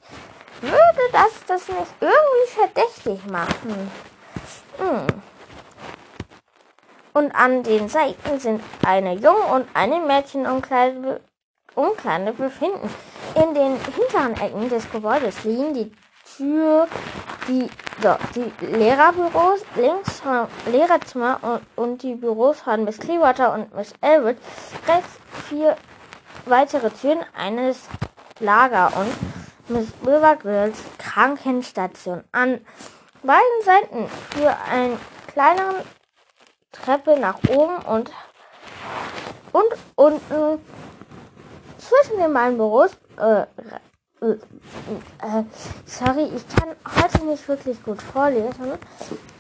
würde 0.60 1.02
das 1.12 1.30
das 1.46 1.68
nicht 1.68 1.94
irgendwie 2.00 2.54
verdächtig 2.54 3.26
machen? 3.26 3.90
Hm 4.78 5.06
und 7.18 7.34
an 7.34 7.64
den 7.64 7.88
Seiten 7.88 8.38
sind 8.38 8.62
eine 8.86 9.14
Jungen- 9.14 9.50
und 9.52 9.68
eine 9.74 10.00
Mädchenumkleide 10.00 11.20
Umkleide 11.74 12.32
befinden. 12.32 12.88
In 13.34 13.54
den 13.54 13.76
hinteren 13.76 14.34
Ecken 14.40 14.68
des 14.68 14.90
Gebäudes 14.90 15.44
liegen 15.44 15.74
die 15.74 15.92
Tür, 16.36 16.86
die, 17.46 17.68
so, 18.02 18.16
die 18.34 18.66
Lehrerbüros 18.66 19.64
links 19.76 20.22
Lehrerzimmer 20.70 21.38
und, 21.42 21.60
und 21.76 22.02
die 22.02 22.14
Büros 22.14 22.60
von 22.60 22.84
Miss 22.84 22.98
Clearwater 22.98 23.52
und 23.52 23.74
Miss 23.74 23.92
Elwood. 24.00 24.36
Rechts 24.86 25.10
vier 25.48 25.76
weitere 26.46 26.90
Türen, 26.90 27.20
eines 27.36 27.88
Lager 28.40 28.92
und 28.96 29.12
Miss 29.68 29.88
Rivergrills 30.06 30.78
Krankenstation. 30.98 32.24
An 32.32 32.60
beiden 33.22 33.62
Seiten 33.64 34.08
für 34.30 34.56
eine 34.70 34.96
kleinere 35.32 35.84
Treppe 36.84 37.18
nach 37.18 37.38
oben 37.48 37.76
und, 37.86 38.10
und 39.52 39.74
unten 39.94 40.64
zwischen 41.78 42.18
den 42.18 42.32
beiden 42.32 42.56
Büros. 42.56 42.90
Äh, 43.18 43.42
äh, 44.20 44.32
äh, 45.22 45.44
sorry, 45.86 46.30
ich 46.34 46.44
kann 46.56 46.74
heute 46.96 47.24
nicht 47.24 47.46
wirklich 47.48 47.82
gut 47.82 48.02
vorlesen. 48.02 48.72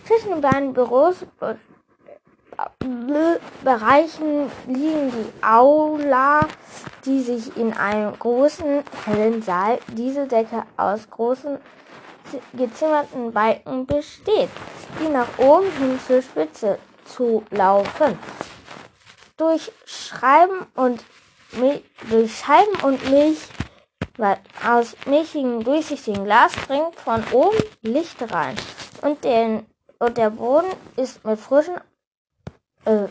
Zwischen 0.04 0.30
den 0.30 0.40
beiden 0.40 0.72
Büros 0.72 1.22
äh, 1.40 1.54
Bereichen 3.62 4.50
liegen 4.66 5.12
die 5.12 5.44
Aula, 5.44 6.40
die 7.04 7.20
sich 7.20 7.56
in 7.56 7.72
einem 7.72 8.18
großen, 8.18 8.82
hellen 9.04 9.42
Saal, 9.42 9.78
diese 9.88 10.26
Decke 10.26 10.64
aus 10.76 11.08
großen 11.08 11.58
gezimmerten 12.52 13.32
Balken 13.32 13.86
besteht, 13.86 14.50
die 15.00 15.08
nach 15.08 15.38
oben 15.38 15.70
hin 15.78 16.00
zur 16.06 16.20
Spitze 16.20 16.78
zu 17.08 17.44
laufen. 17.50 18.18
Durch 19.36 19.72
Schreiben 19.84 20.66
und 20.74 21.04
durch 22.10 22.38
Scheiben 22.38 22.80
und 22.82 23.10
Milch 23.10 23.48
aus 24.66 24.96
milchigem, 25.06 25.62
durchsichtigen 25.62 26.24
Glas 26.24 26.52
dringt 26.66 26.94
von 26.96 27.22
oben 27.32 27.58
Licht 27.82 28.20
rein. 28.32 28.56
Und, 29.02 29.22
den, 29.22 29.66
und 30.00 30.16
der 30.16 30.30
Boden 30.30 30.70
ist 30.96 31.24
mit 31.24 31.38
frischen 31.38 31.76
äh, 32.84 33.08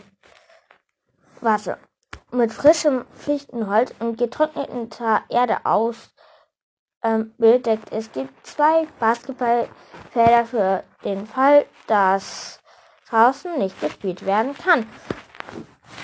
warte, 1.40 1.78
mit 2.30 2.52
frischem 2.52 3.04
Fichtenholz 3.14 3.94
und 4.00 4.18
getrockneter 4.18 5.22
Erde 5.28 5.58
aus 5.64 6.14
ähm, 7.02 7.34
bedeckt. 7.38 7.92
Es 7.92 8.10
gibt 8.12 8.46
zwei 8.46 8.86
Basketballfelder 8.98 10.44
für 10.44 10.84
den 11.04 11.26
Fall, 11.26 11.66
dass 11.86 12.60
draußen 13.10 13.58
nicht 13.58 13.80
gespielt 13.80 14.24
werden 14.26 14.56
kann. 14.56 14.86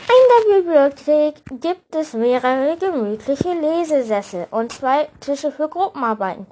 In 0.07 0.53
der 0.53 0.57
Bibliothek 0.57 1.43
gibt 1.61 1.95
es 1.95 2.13
mehrere 2.13 2.77
gemütliche 2.77 3.53
Lesesessel 3.53 4.47
und 4.51 4.73
zwei 4.73 5.09
Tische 5.21 5.53
für 5.53 5.69
Gruppenarbeiten. 5.69 6.47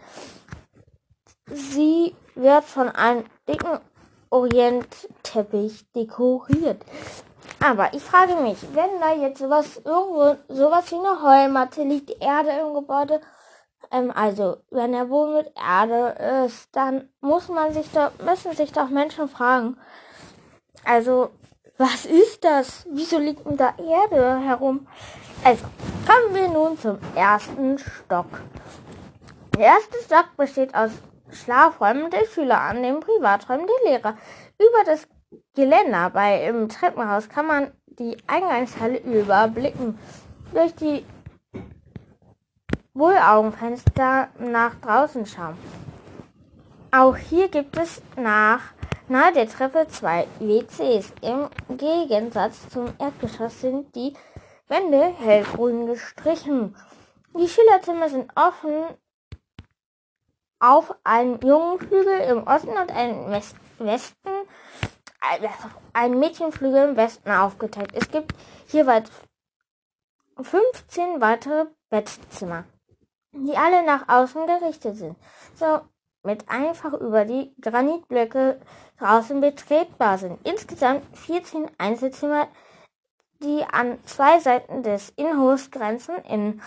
Sie 1.47 2.15
wird 2.35 2.65
von 2.65 2.89
einem 2.89 3.25
dicken 3.49 3.79
Orientteppich 4.31 5.91
dekoriert. 5.93 6.83
Aber 7.61 7.93
ich 7.95 8.03
frage 8.03 8.37
mich, 8.37 8.59
wenn 8.73 9.01
da 9.01 9.15
jetzt 9.15 9.39
sowas 9.39 9.81
irgendwo, 9.85 10.37
sowas 10.49 10.91
wie 10.91 10.97
eine 10.97 11.23
Heulmatte 11.23 11.83
liegt, 11.83 12.11
Erde 12.23 12.51
im 12.61 12.75
Gebäude, 12.75 13.21
ähm, 13.91 14.11
also 14.15 14.57
wenn 14.71 14.93
der 14.93 15.05
Boden 15.05 15.35
mit 15.35 15.53
Erde 15.57 16.45
ist, 16.47 16.69
dann 16.73 17.09
muss 17.21 17.49
man 17.49 17.73
sich 17.73 17.91
doch, 17.93 18.11
müssen 18.25 18.53
sich 18.53 18.73
doch 18.73 18.89
Menschen 18.89 19.29
fragen, 19.29 19.77
also 20.85 21.31
was 21.79 22.07
ist 22.07 22.45
das? 22.45 22.87
Wieso 22.91 23.19
liegt 23.19 23.45
denn 23.47 23.57
da 23.57 23.75
Erde 23.79 24.41
herum? 24.41 24.87
Also 25.43 25.65
kommen 26.07 26.35
wir 26.35 26.49
nun 26.49 26.79
zum 26.79 26.99
ersten 27.15 27.79
Stock. 27.79 28.41
Der 29.57 29.67
erste 29.67 29.99
Stock 30.05 30.37
besteht 30.37 30.75
aus 30.75 30.91
Schlafräumen 31.31 32.11
der 32.11 32.27
Schüler 32.27 32.61
an 32.61 32.83
den 32.83 33.01
Privaträumen 33.01 33.67
der 33.67 33.93
Lehrer. 33.93 34.17
Über 34.59 34.85
das 34.85 35.09
Geländer 35.55 36.11
bei 36.11 36.47
im 36.47 36.69
Treppenhaus 36.69 37.29
kann 37.29 37.47
man 37.47 37.73
die 37.87 38.17
Eingangshalle 38.27 38.99
überblicken. 38.99 39.99
Durch 40.53 40.75
die 40.75 41.05
Wohlaugenfenster 42.95 44.29
nach 44.39 44.75
draußen 44.77 45.27
schauen. 45.27 45.57
Auch 46.91 47.17
hier 47.17 47.49
gibt 47.49 47.79
es 47.79 48.03
nach 48.17 48.61
nahe 49.13 49.33
der 49.33 49.49
Treppe 49.49 49.87
zwei 49.89 50.27
WCs. 50.41 51.13
Im 51.21 51.51
Gegensatz 51.77 52.69
zum 52.71 52.87
Erdgeschoss 52.99 53.61
sind 53.61 53.95
die 53.95 54.15
Wände 54.69 55.03
hellgrün 55.03 55.87
gestrichen. 55.87 56.75
Die 57.39 57.47
Schülerzimmer 57.47 58.09
sind 58.09 58.33
offen 58.35 58.85
auf 60.59 60.95
einen 61.05 61.39
jungen 61.41 61.79
Flügel 61.79 62.21
im 62.21 62.47
Osten 62.47 62.71
und 62.71 62.91
einen 62.91 63.31
Westen, 63.31 64.31
einen 65.93 66.19
Mädchenflügel 66.19 66.91
im 66.91 66.97
Westen 66.97 67.31
aufgeteilt. 67.31 67.91
Es 67.93 68.11
gibt 68.11 68.33
jeweils 68.69 69.11
15 70.41 71.21
weitere 71.21 71.67
Bettzimmer, 71.91 72.65
die 73.33 73.57
alle 73.57 73.85
nach 73.85 74.09
außen 74.09 74.47
gerichtet 74.47 74.97
sind, 74.97 75.17
so 75.55 75.83
mit 76.23 76.49
einfach 76.49 76.93
über 76.95 77.25
die 77.25 77.53
Granitblöcke 77.61 78.61
draußen 78.99 79.41
betretbar 79.41 80.19
sind. 80.19 80.39
Insgesamt 80.47 81.03
14 81.17 81.71
Einzelzimmer, 81.79 82.49
die 83.43 83.65
an 83.65 83.99
zwei 84.05 84.39
Seiten 84.39 84.83
des 84.83 85.11
Innenhofs 85.17 85.71
grenzen, 85.71 86.17
in 86.29 86.63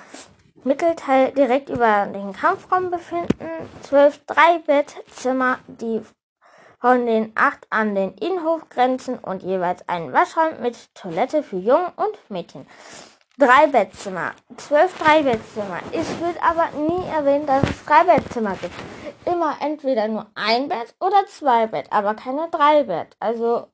Mittelteil 0.63 1.31
direkt 1.31 1.69
über 1.69 2.07
den 2.07 2.33
Kampfraum 2.33 2.91
befinden, 2.91 3.49
zwölf 3.81 4.19
Dreibettzimmer, 4.25 5.59
die 5.67 6.01
von 6.79 7.05
den 7.05 7.31
acht 7.35 7.65
an 7.69 7.95
den 7.95 8.13
Innenhof 8.15 8.69
grenzen 8.69 9.17
und 9.19 9.43
jeweils 9.43 9.87
einen 9.87 10.11
Waschraum 10.11 10.61
mit 10.61 10.93
Toilette 10.93 11.43
für 11.43 11.57
Jungen 11.57 11.91
und 11.95 12.29
Mädchen. 12.29 12.67
Drei 13.37 13.67
Bettzimmer, 13.67 14.31
zwölf 14.55 14.97
Dreibettzimmer. 14.97 15.81
Es 15.91 16.07
wird 16.21 16.41
aber 16.41 16.69
nie 16.71 17.05
erwähnt, 17.09 17.49
dass 17.49 17.63
es 17.63 17.83
drei 17.83 18.05
Bettzimmer 18.05 18.55
gibt. 18.55 18.73
Immer 19.25 19.57
entweder 19.59 20.07
nur 20.07 20.27
ein 20.35 20.69
Bett 20.69 20.95
oder 21.01 21.25
zwei 21.27 21.67
Bett, 21.67 21.87
aber 21.89 22.13
keine 22.13 22.47
drei 22.49 22.83
Bett. 22.83 23.17
Also 23.19 23.67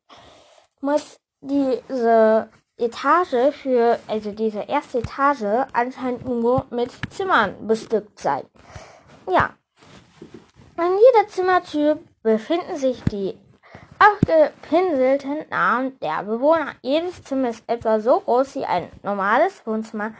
muss 0.79 1.19
diese 1.41 2.49
Etage 2.77 3.53
für, 3.53 3.99
also 4.07 4.31
diese 4.31 4.61
erste 4.61 4.97
Etage 4.97 5.67
anscheinend 5.73 6.25
nur 6.25 6.65
mit 6.71 6.89
Zimmern 7.11 7.67
bestückt 7.67 8.19
sein. 8.19 8.43
Ja. 9.29 9.51
An 10.75 10.93
jeder 10.97 11.27
Zimmertür 11.27 11.99
befinden 12.23 12.77
sich 12.77 13.03
die 13.03 13.37
abgepinselten 14.01 15.47
Namen 15.49 15.99
der 15.99 16.23
Bewohner. 16.23 16.73
Jedes 16.81 17.23
Zimmer 17.23 17.49
ist 17.49 17.63
etwa 17.67 17.99
so 17.99 18.19
groß 18.19 18.55
wie 18.55 18.65
ein 18.65 18.89
normales 19.03 19.65
Wohnzimmer, 19.65 20.13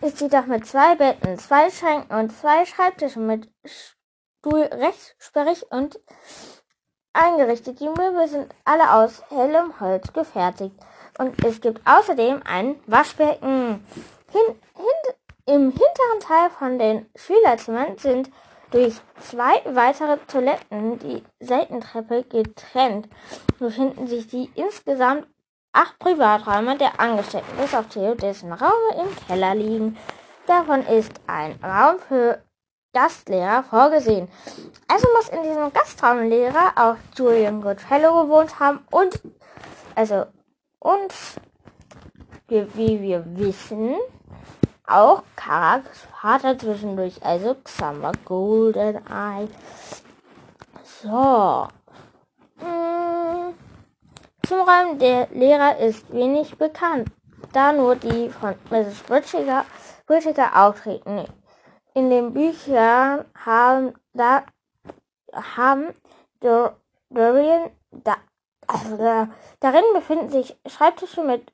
ist 0.00 0.20
jedoch 0.20 0.46
mit 0.46 0.66
zwei 0.66 0.96
Betten, 0.96 1.38
zwei 1.38 1.70
Schränken 1.70 2.16
und 2.18 2.30
zwei 2.36 2.64
Schreibtischen 2.66 3.26
mit 3.26 3.48
Stuhl 3.64 4.62
rechtssperrig 4.62 5.70
und 5.70 6.00
eingerichtet. 7.12 7.78
Die 7.78 7.88
Möbel 7.88 8.26
sind 8.26 8.52
alle 8.64 8.92
aus 8.92 9.22
hellem 9.28 9.78
Holz 9.78 10.12
gefertigt. 10.12 10.74
Und 11.18 11.44
es 11.44 11.60
gibt 11.60 11.80
außerdem 11.86 12.42
ein 12.44 12.80
Waschbecken. 12.86 13.86
Hin, 14.32 14.60
hin, 14.74 15.14
Im 15.46 15.70
hinteren 15.70 16.20
Teil 16.20 16.50
von 16.50 16.78
den 16.78 17.06
Schülerzimmern 17.14 17.98
sind 17.98 18.30
durch 18.72 19.00
zwei 19.20 19.62
weitere 19.64 20.16
Toiletten 20.26 20.98
die 20.98 21.22
Seitentreppe 21.40 22.24
getrennt. 22.24 23.08
Befinden 23.58 24.06
sich 24.06 24.26
die 24.26 24.50
insgesamt 24.54 25.26
acht 25.72 25.98
Privaträume 25.98 26.76
der 26.76 26.98
Angestellten, 26.98 27.56
bis 27.58 27.74
auf 27.74 27.86
Theo, 27.88 28.14
dessen 28.14 28.52
Räume 28.52 29.04
im 29.04 29.26
Keller 29.26 29.54
liegen. 29.54 29.96
Davon 30.46 30.84
ist 30.86 31.12
ein 31.26 31.58
Raum 31.62 31.98
für 32.00 32.42
Gastlehrer 32.92 33.62
vorgesehen. 33.62 34.28
Also 34.88 35.06
muss 35.16 35.28
in 35.28 35.42
diesem 35.42 35.72
Gastraumlehrer 35.72 36.72
auch 36.76 36.96
Julian 37.16 37.62
Goodfellow 37.62 38.24
gewohnt 38.24 38.58
haben 38.58 38.80
und 38.90 39.20
also 39.94 40.26
und 40.78 41.14
wie 42.48 43.00
wir 43.00 43.24
wissen, 43.36 43.96
auch 44.86 45.22
Karaks 45.36 46.06
Vater 46.20 46.58
zwischendurch, 46.58 47.24
also 47.24 47.54
Xamba 47.54 48.12
Goldeneye. 48.24 49.48
So. 51.02 51.68
Hm. 52.58 53.54
Zum 54.46 54.60
Raum 54.60 54.98
der 54.98 55.28
Lehrer 55.30 55.78
ist 55.78 56.12
wenig 56.12 56.56
bekannt, 56.58 57.10
da 57.52 57.72
nur 57.72 57.96
die 57.96 58.28
von 58.28 58.54
Mrs. 58.70 59.02
Bridger 60.06 60.66
auftreten. 60.66 61.24
In 61.94 62.10
den 62.10 62.32
Büchern 62.32 63.24
haben, 63.34 63.94
da, 64.14 64.44
haben 65.32 65.94
Dorian, 66.40 67.70
da, 67.90 68.16
also, 68.66 69.28
darin 69.60 69.84
befinden 69.94 70.30
sich 70.30 70.56
Schreibtische 70.66 71.22
mit 71.22 71.52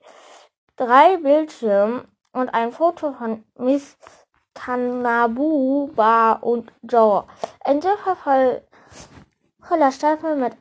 drei 0.76 1.16
Bildschirmen 1.16 2.06
und 2.32 2.48
ein 2.50 2.72
Foto 2.72 3.12
von 3.12 3.44
Miss 3.56 3.96
Kanabu, 4.54 5.88
Bar 5.94 6.42
und 6.42 6.72
Joe. 6.82 7.24
Ein 7.64 7.80
Sofa 7.80 8.14
voll, 8.16 8.62
voller 9.60 9.92
Stapel 9.92 10.36
mit 10.36 10.56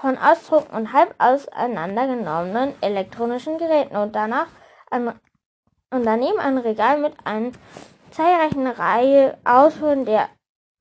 von 0.00 0.18
Ausdruck 0.18 0.72
und 0.72 0.92
halb 0.92 1.14
auseinandergenommenen 1.18 2.74
elektronischen 2.82 3.56
Geräten 3.56 3.96
und 3.96 4.14
danach 4.14 4.48
ein, 4.90 5.08
und 5.90 6.04
daneben 6.04 6.38
ein 6.38 6.58
Regal 6.58 6.98
mit 6.98 7.14
einer 7.24 7.52
zahlreichen 8.10 8.66
Reihe 8.66 9.38
Ausfuhren 9.44 10.04
der 10.04 10.28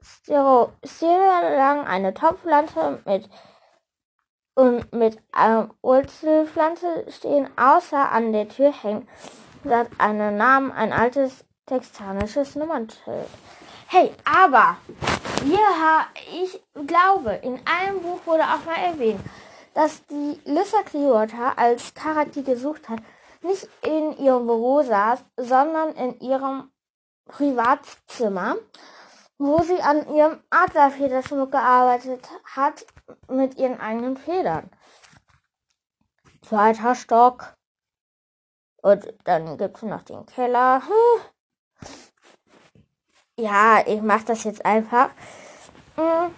Stereo 0.01 0.71
lang 0.81 1.87
eine 1.87 2.13
Topfpflanze 2.13 3.01
mit 3.05 3.29
und 4.55 4.91
mit 4.93 5.17
einer 5.31 5.69
Wurzelpflanze 5.81 7.05
stehen, 7.09 7.49
außer 7.57 8.11
an 8.11 8.33
der 8.33 8.49
Tür 8.49 8.73
hängt 8.73 9.07
statt 9.61 9.89
einem 9.97 10.37
Namen 10.37 10.71
ein 10.71 10.91
altes 10.91 11.45
texanisches 11.65 12.55
Nummernschild. 12.55 13.27
Hey, 13.87 14.11
aber 14.25 14.77
ja, 15.45 16.07
ich 16.31 16.61
glaube, 16.87 17.33
in 17.43 17.59
einem 17.65 18.01
Buch 18.01 18.19
wurde 18.25 18.43
auch 18.43 18.65
mal 18.65 18.77
erwähnt, 18.77 19.21
dass 19.73 20.05
die 20.07 20.39
Lissa 20.45 20.83
Clearwater 20.83 21.57
als 21.57 21.93
Charakter 21.93 22.41
gesucht 22.41 22.89
hat, 22.89 22.99
nicht 23.41 23.67
in 23.85 24.17
ihrem 24.17 24.45
Büro 24.45 24.83
saß, 24.83 25.23
sondern 25.37 25.93
in 25.95 26.19
ihrem 26.19 26.71
Privatzimmer, 27.25 28.55
wo 29.37 29.61
sie 29.63 29.81
an 29.81 30.13
ihrem 30.13 30.41
Adlerfederschmuck 30.49 31.51
gearbeitet 31.51 32.27
hat 32.45 32.85
mit 33.27 33.57
ihren 33.57 33.79
eigenen 33.79 34.17
Federn. 34.17 34.69
Zweiter 36.41 36.95
Stock. 36.95 37.53
Und 38.81 39.13
dann 39.23 39.57
gibt 39.57 39.77
es 39.77 39.83
noch 39.83 40.03
den 40.03 40.25
Keller. 40.25 40.81
Ja, 43.37 43.83
ich 43.85 44.01
mache 44.01 44.25
das 44.25 44.43
jetzt 44.43 44.65
einfach. 44.65 45.09
Mm. 45.97 46.31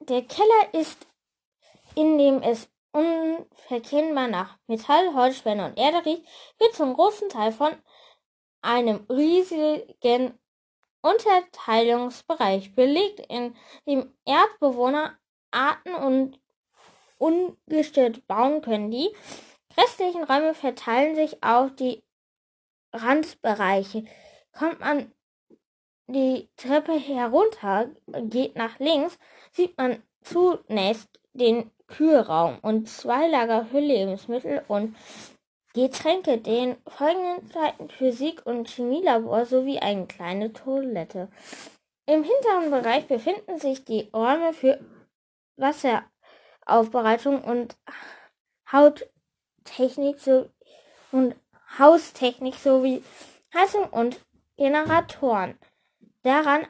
Der 0.00 0.22
Keller 0.22 0.74
ist, 0.74 1.06
in 1.94 2.18
dem 2.18 2.42
es 2.42 2.68
unverkennbar 2.92 4.28
nach 4.28 4.58
Metall, 4.66 5.14
Holzspäne 5.14 5.66
und 5.66 5.78
Erde 5.78 6.04
riecht, 6.04 6.26
wird 6.58 6.74
zum 6.74 6.94
großen 6.94 7.28
Teil 7.28 7.52
von 7.52 7.72
einem 8.62 9.06
riesigen 9.08 10.38
Unterteilungsbereich 11.02 12.74
belegt, 12.74 13.20
in 13.28 13.54
dem 13.86 14.12
Erdbewohner 14.24 15.16
Arten 15.50 15.94
und 15.94 16.40
ungestört 17.18 18.26
bauen 18.26 18.60
können. 18.62 18.90
Die 18.90 19.14
restlichen 19.78 20.24
Räume 20.24 20.54
verteilen 20.54 21.14
sich 21.14 21.42
auf 21.42 21.74
die 21.74 22.02
Randbereiche. 22.92 24.04
Kommt 24.52 24.80
man 24.80 25.12
die 26.08 26.48
Treppe 26.56 26.98
herunter, 26.98 27.90
geht 28.06 28.56
nach 28.56 28.78
links, 28.78 29.18
sieht 29.52 29.76
man 29.76 30.02
zunächst 30.22 31.08
den 31.32 31.70
Kühlraum 31.86 32.58
und 32.60 32.88
zwei 32.88 33.28
Lager 33.28 33.66
für 33.66 33.80
Lebensmittel 33.80 34.64
und 34.68 34.96
Getränke, 35.74 36.38
den 36.38 36.76
folgenden 36.86 37.50
Seiten 37.50 37.88
Physik- 37.90 38.44
und 38.46 38.68
Chemielabor 38.68 39.44
sowie 39.44 39.78
eine 39.78 40.06
kleine 40.06 40.52
Toilette. 40.52 41.28
Im 42.06 42.24
hinteren 42.24 42.70
Bereich 42.70 43.06
befinden 43.06 43.58
sich 43.58 43.84
die 43.84 44.08
Räume 44.14 44.54
für 44.54 44.80
Wasseraufbereitung 45.56 47.44
und 47.44 47.76
Hauttechnik 49.68 50.20
so 50.20 50.48
und 51.12 51.34
Haustechnik 51.78 52.54
sowie 52.54 53.02
Heizung 53.54 53.84
und 53.90 54.20
Generatoren. 54.56 55.58
Daran 56.22 56.66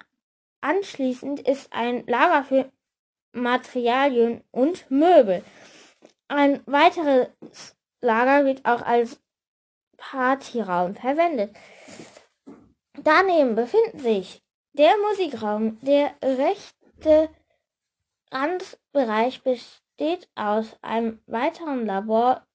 anschließend 0.60 1.40
ist 1.40 1.72
ein 1.72 2.06
Lager 2.06 2.44
für 2.44 2.72
Materialien 3.32 4.42
und 4.50 4.90
Möbel. 4.90 5.44
Ein 6.28 6.62
weiteres 6.66 7.28
Lager 8.00 8.44
wird 8.44 8.64
auch 8.64 8.82
als 8.82 9.20
Partyraum 9.96 10.94
verwendet. 10.94 11.56
Daneben 12.94 13.54
befindet 13.54 14.00
sich 14.00 14.42
der 14.72 14.92
Musikraum. 15.08 15.78
Der 15.82 16.12
rechte 16.22 17.30
Randbereich 18.30 19.42
besteht 19.42 20.28
aus 20.34 20.76
einem 20.82 21.20
weiteren 21.26 21.86
Labor 21.86 22.46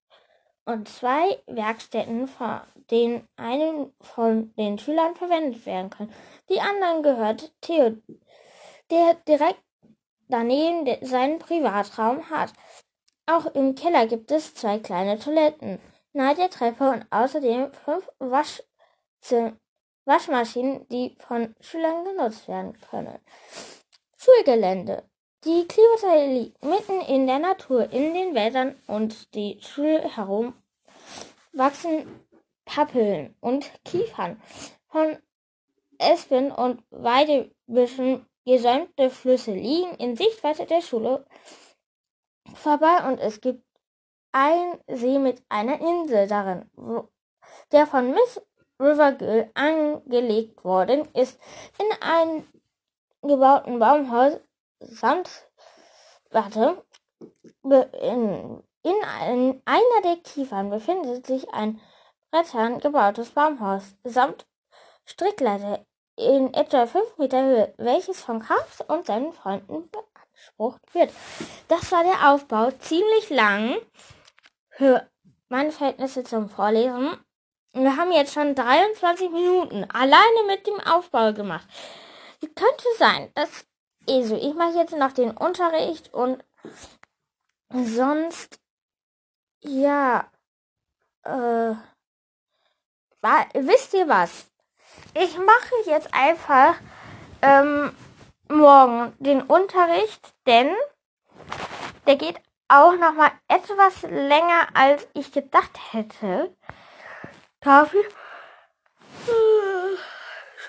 und 0.65 0.87
zwei 0.87 1.41
Werkstätten, 1.47 2.27
von 2.27 2.61
denen 2.89 3.27
eine 3.35 3.91
von 4.01 4.53
den 4.55 4.77
Schülern 4.77 5.15
verwendet 5.15 5.65
werden 5.65 5.89
kann. 5.89 6.13
Die 6.49 6.59
anderen 6.59 7.03
gehört 7.03 7.53
Theo, 7.61 7.97
der 8.91 9.15
direkt 9.27 9.61
daneben 10.27 10.85
seinen 11.05 11.39
Privatraum 11.39 12.29
hat. 12.29 12.53
Auch 13.25 13.45
im 13.55 13.75
Keller 13.75 14.07
gibt 14.07 14.31
es 14.31 14.53
zwei 14.53 14.79
kleine 14.79 15.17
Toiletten 15.19 15.79
nahe 16.13 16.35
der 16.35 16.49
Treppe 16.49 16.89
und 16.89 17.05
außerdem 17.09 17.73
fünf 17.73 18.09
Wasch 18.19 18.63
Waschmaschinen, 20.05 20.85
die 20.89 21.15
von 21.17 21.55
Schülern 21.61 22.03
genutzt 22.03 22.47
werden 22.47 22.77
können. 22.89 23.19
Schulgelände. 24.17 25.03
Die 25.45 25.67
Klimateile 25.67 26.33
liegt 26.33 26.63
mitten 26.63 27.01
in 27.01 27.27
der 27.27 27.39
Natur, 27.39 27.91
in 27.91 28.13
den 28.13 28.33
Wäldern 28.33 28.75
und 28.87 29.35
die 29.35 29.59
Schule 29.61 30.15
herum 30.15 30.53
wachsen 31.51 32.25
Pappeln 32.63 33.35
und 33.41 33.69
Kiefern. 33.83 34.41
Von 34.87 35.17
Espen 35.97 36.49
und 36.49 36.81
Weidebüschen 36.91 38.25
gesäumte 38.45 39.09
Flüsse 39.09 39.51
liegen 39.51 39.93
in 39.95 40.15
Sichtweite 40.15 40.65
der 40.65 40.81
Schule 40.81 41.25
vorbei 42.53 43.05
und 43.09 43.19
es 43.19 43.41
gibt 43.41 43.65
einen 44.31 44.79
See 44.87 45.19
mit 45.19 45.43
einer 45.49 45.79
Insel 45.81 46.27
darin, 46.27 46.69
der 47.73 47.85
von 47.85 48.11
Miss 48.11 48.41
River 48.79 49.11
Gill 49.11 49.51
angelegt 49.55 50.63
worden 50.63 51.05
ist. 51.13 51.37
In 51.79 52.01
einem 52.01 52.47
gebauten 53.21 53.79
Baumhaus 53.79 54.39
samt 54.85 55.29
warte, 56.31 56.83
in, 57.63 58.63
in 58.83 58.95
ein, 59.19 59.61
einer 59.65 60.01
der 60.03 60.17
Kiefern 60.23 60.69
befindet 60.69 61.25
sich 61.25 61.53
ein 61.53 61.79
Brettern 62.31 62.79
gebautes 62.79 63.29
Baumhaus 63.31 63.95
samt 64.03 64.45
Strickleiter 65.05 65.85
in 66.15 66.53
etwa 66.53 66.85
fünf 66.85 67.17
Meter 67.17 67.43
Höhe, 67.43 67.73
welches 67.77 68.21
von 68.21 68.39
Karps 68.39 68.81
und 68.81 69.05
seinen 69.05 69.33
Freunden 69.33 69.89
beansprucht 69.89 70.93
wird. 70.93 71.11
Das 71.67 71.91
war 71.91 72.03
der 72.03 72.31
Aufbau, 72.31 72.71
ziemlich 72.71 73.29
lang 73.29 73.77
für 74.69 75.07
meine 75.49 75.71
Verhältnisse 75.71 76.23
zum 76.23 76.49
Vorlesen. 76.49 77.17
Wir 77.73 77.97
haben 77.97 78.11
jetzt 78.11 78.33
schon 78.33 78.55
23 78.55 79.31
Minuten 79.31 79.83
alleine 79.91 80.43
mit 80.47 80.67
dem 80.67 80.79
Aufbau 80.79 81.33
gemacht. 81.33 81.67
Es 82.41 82.49
könnte 82.55 82.85
sein, 82.97 83.31
dass 83.35 83.65
also 84.07 84.35
ich 84.35 84.53
mache 84.53 84.77
jetzt 84.77 84.95
noch 84.95 85.11
den 85.11 85.31
Unterricht 85.31 86.13
und 86.13 86.43
sonst 87.69 88.59
ja 89.61 90.29
äh, 91.23 91.75
wisst 93.53 93.93
ihr 93.93 94.07
was? 94.07 94.47
Ich 95.13 95.37
mache 95.37 95.75
jetzt 95.85 96.13
einfach 96.13 96.75
ähm, 97.41 97.95
morgen 98.49 99.13
den 99.19 99.41
Unterricht, 99.41 100.33
denn 100.45 100.75
der 102.05 102.17
geht 102.17 102.39
auch 102.67 102.93
noch 102.93 103.13
mal 103.13 103.31
etwas 103.47 104.01
länger, 104.03 104.67
als 104.73 105.07
ich 105.13 105.31
gedacht 105.31 105.71
hätte. 105.91 106.55
Dafür, 107.61 108.03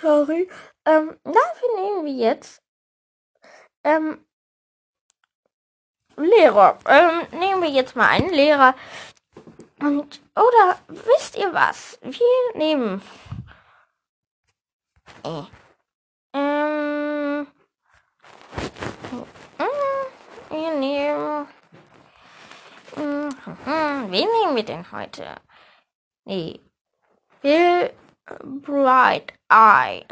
sorry, 0.00 0.48
ähm, 0.84 1.18
dafür 1.24 1.74
nehmen 1.76 2.04
wir 2.04 2.12
jetzt 2.12 2.63
ähm, 3.84 4.24
Lehrer. 6.16 6.78
Ähm, 6.86 7.38
nehmen 7.38 7.62
wir 7.62 7.70
jetzt 7.70 7.96
mal 7.96 8.08
einen 8.08 8.30
Lehrer. 8.30 8.74
Und, 9.80 10.20
oder 10.34 10.78
wisst 10.88 11.36
ihr 11.36 11.52
was? 11.52 11.98
Wir 12.02 12.20
nehmen 12.54 13.02
äh. 15.24 15.44
Ähm. 16.34 17.46
Äh, 19.58 20.50
wir 20.50 20.70
nehmen. 20.78 21.48
Wen 22.96 24.10
nehmen 24.10 24.56
wir 24.56 24.64
denn 24.64 24.92
heute? 24.92 25.36
Nee. 26.24 26.60
Bill 27.40 27.90
Bright 28.62 29.32
Eye 29.48 30.04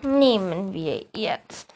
nehmen 0.00 0.72
wir 0.72 1.06
jetzt. 1.14 1.72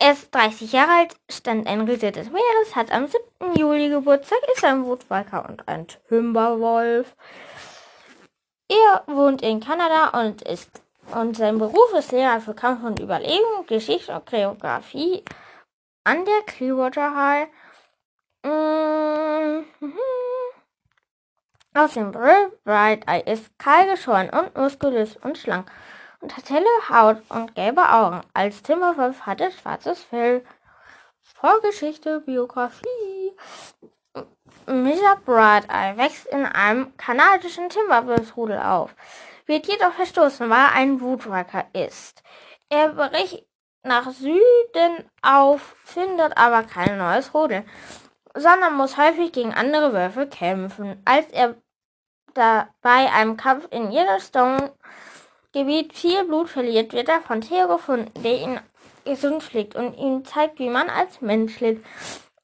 Er 0.00 0.12
ist 0.12 0.32
30 0.32 0.72
Jahre 0.72 0.92
alt, 0.92 1.16
stand 1.28 1.66
ein 1.66 1.80
Riese 1.80 2.12
des 2.12 2.30
Meeres, 2.30 2.76
hat 2.76 2.92
am 2.92 3.08
7. 3.08 3.54
Juli 3.56 3.88
Geburtstag, 3.88 4.38
ist 4.54 4.64
ein 4.64 4.84
Wutwalker 4.84 5.48
und 5.48 5.66
ein 5.66 5.88
Timberwolf. 5.88 7.16
Er 8.68 9.02
wohnt 9.06 9.42
in 9.42 9.58
Kanada 9.58 10.20
und 10.20 10.42
ist 10.42 10.82
und 11.12 11.36
sein 11.36 11.58
Beruf 11.58 11.92
ist 11.98 12.12
Lehrer 12.12 12.40
für 12.40 12.54
Kampf 12.54 12.84
und 12.84 13.00
Überleben, 13.00 13.66
Geschichte 13.66 14.14
und 14.14 14.26
Choreografie 14.26 15.24
an 16.04 16.24
der 16.24 16.42
Clearwater 16.46 17.16
High. 17.16 17.48
Mhm. 18.44 19.64
Aus 21.74 21.94
dem 21.94 22.12
Brill 22.12 22.52
Bright 22.64 23.08
Eye 23.08 23.32
ist 23.32 23.58
kahl 23.58 23.88
geschoren 23.88 24.30
und 24.30 24.56
muskulös 24.56 25.16
und 25.16 25.38
schlank 25.38 25.70
und 26.20 26.36
hat 26.36 26.50
helle 26.50 26.66
Haut 26.88 27.22
und 27.28 27.54
gelbe 27.54 27.90
Augen. 27.90 28.20
Als 28.34 28.62
Timberwolf 28.62 29.22
hat 29.22 29.40
er 29.40 29.50
schwarzes 29.50 30.02
Fell. 30.02 30.44
Vorgeschichte, 31.22 32.20
Biografie. 32.20 33.32
Mr. 34.66 35.16
Bright 35.24 35.68
wächst 35.96 36.26
in 36.26 36.44
einem 36.44 36.96
kanadischen 36.96 37.68
Timberwolfsrudel 37.68 38.58
auf, 38.58 38.94
wird 39.46 39.66
jedoch 39.66 39.92
verstoßen, 39.92 40.50
weil 40.50 40.58
er 40.58 40.72
ein 40.72 41.00
Wutwacker 41.00 41.66
ist. 41.72 42.22
Er 42.68 42.88
bricht 42.88 43.46
nach 43.82 44.10
Süden 44.10 45.10
auf, 45.22 45.76
findet 45.84 46.36
aber 46.36 46.64
kein 46.64 46.98
neues 46.98 47.32
Rudel, 47.32 47.64
sondern 48.34 48.76
muss 48.76 48.98
häufig 48.98 49.32
gegen 49.32 49.54
andere 49.54 49.92
Wölfe 49.92 50.26
kämpfen. 50.26 51.00
Als 51.04 51.26
er 51.28 51.54
da 52.34 52.68
bei 52.82 53.10
einem 53.12 53.36
Kampf 53.36 53.68
in 53.70 53.90
Yellowstone-Gebiet 55.58 55.92
viel 55.92 56.24
Blut 56.24 56.48
verliert, 56.48 56.92
wird 56.92 57.08
er 57.08 57.20
von 57.20 57.40
Theo 57.40 57.68
gefunden, 57.68 58.10
der 58.22 58.40
ihn 58.40 58.60
gesund 59.04 59.42
pflegt 59.42 59.74
und 59.74 59.94
ihm 59.94 60.24
zeigt, 60.24 60.58
wie 60.58 60.68
man 60.68 60.88
als 60.88 61.20
Mensch 61.20 61.58
lebt. 61.60 61.84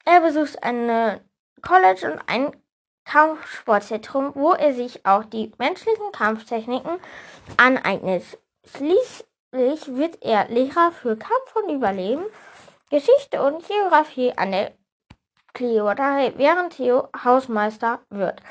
Er 0.05 0.21
besucht 0.21 0.61
eine 0.63 1.21
College 1.61 2.11
und 2.11 2.21
ein 2.27 2.51
Kampfsportzentrum, 3.05 4.31
wo 4.35 4.51
er 4.51 4.73
sich 4.73 5.05
auch 5.05 5.23
die 5.23 5.51
menschlichen 5.57 6.11
Kampftechniken 6.11 6.99
aneignet. 7.57 8.23
Schließlich 8.65 9.95
wird 9.95 10.21
er 10.21 10.47
Lehrer 10.49 10.91
für 10.91 11.15
Kampf 11.15 11.55
und 11.55 11.69
Überleben, 11.69 12.25
Geschichte 12.89 13.41
und 13.41 13.65
Geografie 13.67 14.33
an 14.35 14.51
der 14.51 14.71
Clearwater, 15.53 16.37
während 16.37 16.75
Theo 16.75 17.07
Hausmeister 17.23 17.99
wird. 18.09 18.41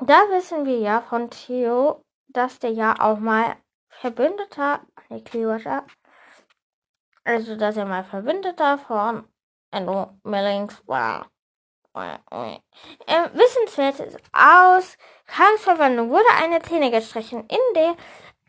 Da 0.00 0.20
wissen 0.30 0.64
wir 0.66 0.78
ja 0.78 1.00
von 1.00 1.30
Theo, 1.30 2.04
dass 2.32 2.58
der 2.58 2.70
ja 2.70 2.94
auch 2.98 3.18
mal 3.18 3.56
Verbündeter 3.88 4.80
der 5.10 5.20
Clearwater, 5.22 5.86
also 7.24 7.56
dass 7.56 7.76
er 7.76 7.84
mal 7.84 8.04
Verbündeter 8.04 8.78
von 8.78 9.28
Andrew 9.70 10.06
Millings 10.24 10.82
war. 10.86 11.30
Äh, 11.94 12.58
wissenswertes 13.34 14.16
aus 14.32 14.96
Kranksverwandlung 15.26 16.08
wurde 16.08 16.24
eine 16.42 16.60
Szene 16.60 16.90
gestrichen, 16.90 17.40
in 17.40 17.74
der 17.74 17.96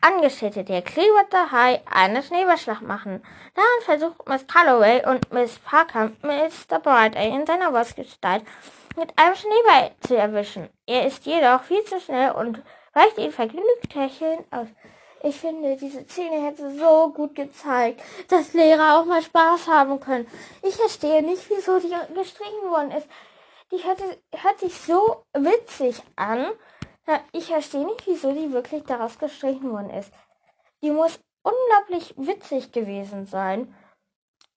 Angestellte 0.00 0.64
der 0.64 0.82
Clearwater 0.82 1.50
High 1.50 1.80
eine 1.90 2.22
Schneeballschlacht 2.22 2.82
machen. 2.82 3.22
Daran 3.54 3.80
versucht 3.82 4.28
Miss 4.28 4.46
Calloway 4.46 5.06
und 5.06 5.32
Miss 5.32 5.58
Parker 5.58 6.10
Mr. 6.22 6.78
Bright 6.78 7.14
in 7.16 7.46
seiner 7.46 7.72
Wolfsgestalt 7.72 8.44
mit 8.96 9.18
einem 9.18 9.34
Schneeball 9.34 9.92
zu 10.06 10.16
erwischen. 10.16 10.68
Er 10.86 11.06
ist 11.06 11.24
jedoch 11.24 11.62
viel 11.62 11.82
zu 11.84 12.00
schnell 12.00 12.32
und 12.32 12.62
weicht 12.94 13.18
ihn 13.18 13.32
vergnügt 13.32 13.94
lächelnd 13.94 14.46
aus. 14.50 14.68
Ich 15.22 15.36
finde, 15.40 15.76
diese 15.76 16.06
Szene 16.06 16.44
hätte 16.44 16.76
so 16.76 17.10
gut 17.12 17.34
gezeigt, 17.34 18.02
dass 18.28 18.52
Lehrer 18.52 18.98
auch 18.98 19.06
mal 19.06 19.22
Spaß 19.22 19.68
haben 19.68 19.98
können. 19.98 20.26
Ich 20.62 20.76
verstehe 20.76 21.22
nicht, 21.22 21.48
wieso 21.48 21.78
die 21.78 21.94
gestrichen 22.14 22.70
worden 22.70 22.90
ist 22.90 23.08
die 23.74 23.84
hört, 23.84 24.00
hört 24.32 24.60
sich 24.60 24.78
so 24.78 25.24
witzig 25.32 26.02
an. 26.16 26.52
Ich 27.32 27.46
verstehe 27.46 27.84
nicht, 27.84 28.06
wieso 28.06 28.32
die 28.32 28.52
wirklich 28.52 28.84
daraus 28.84 29.18
gestrichen 29.18 29.70
worden 29.70 29.90
ist. 29.90 30.12
Die 30.82 30.90
muss 30.90 31.18
unglaublich 31.42 32.14
witzig 32.16 32.72
gewesen 32.72 33.26
sein. 33.26 33.74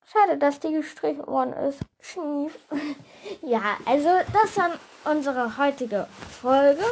Schade, 0.06 0.38
dass 0.38 0.60
die 0.60 0.72
gestrichen 0.72 1.28
worden 1.28 1.54
ist. 1.54 1.80
Schnief. 2.00 2.58
ja, 3.42 3.78
also 3.86 4.10
das 4.32 4.58
war 4.58 4.72
unsere 5.06 5.58
heutige 5.58 6.08
Folge. 6.42 6.84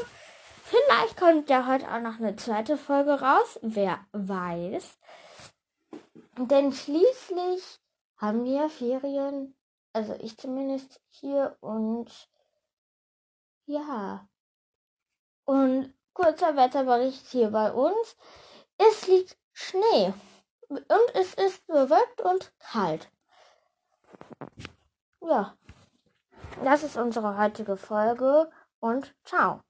Vielleicht 0.76 1.18
kommt 1.18 1.50
ja 1.50 1.68
heute 1.68 1.90
auch 1.92 2.02
noch 2.02 2.20
eine 2.20 2.36
zweite 2.36 2.78
Folge 2.78 3.22
raus. 3.22 3.60
Wer 3.62 4.06
weiß. 4.12 4.98
Denn 6.38 6.72
schließlich 6.72 7.80
haben 8.18 8.44
wir 8.44 8.70
Ferien 8.70 9.56
also 9.96 10.14
ich 10.20 10.38
zumindest 10.38 11.02
hier 11.10 11.56
und 11.62 12.12
ja. 13.66 14.28
Und 15.46 15.94
kurzer 16.14 16.58
Wetterbericht 16.58 17.26
hier 17.28 17.50
bei 17.50 17.72
uns. 17.72 18.18
Es 18.78 19.08
liegt 19.08 19.38
Schnee 19.54 20.14
und 20.68 21.10
es 21.14 21.34
ist 21.36 21.66
bewölkt 21.68 22.20
und 22.20 22.52
kalt. 22.60 23.10
Ja, 25.22 25.56
das 26.62 26.84
ist 26.84 26.98
unsere 26.98 27.38
heutige 27.38 27.78
Folge 27.78 28.52
und 28.82 29.16
ciao. 29.24 29.62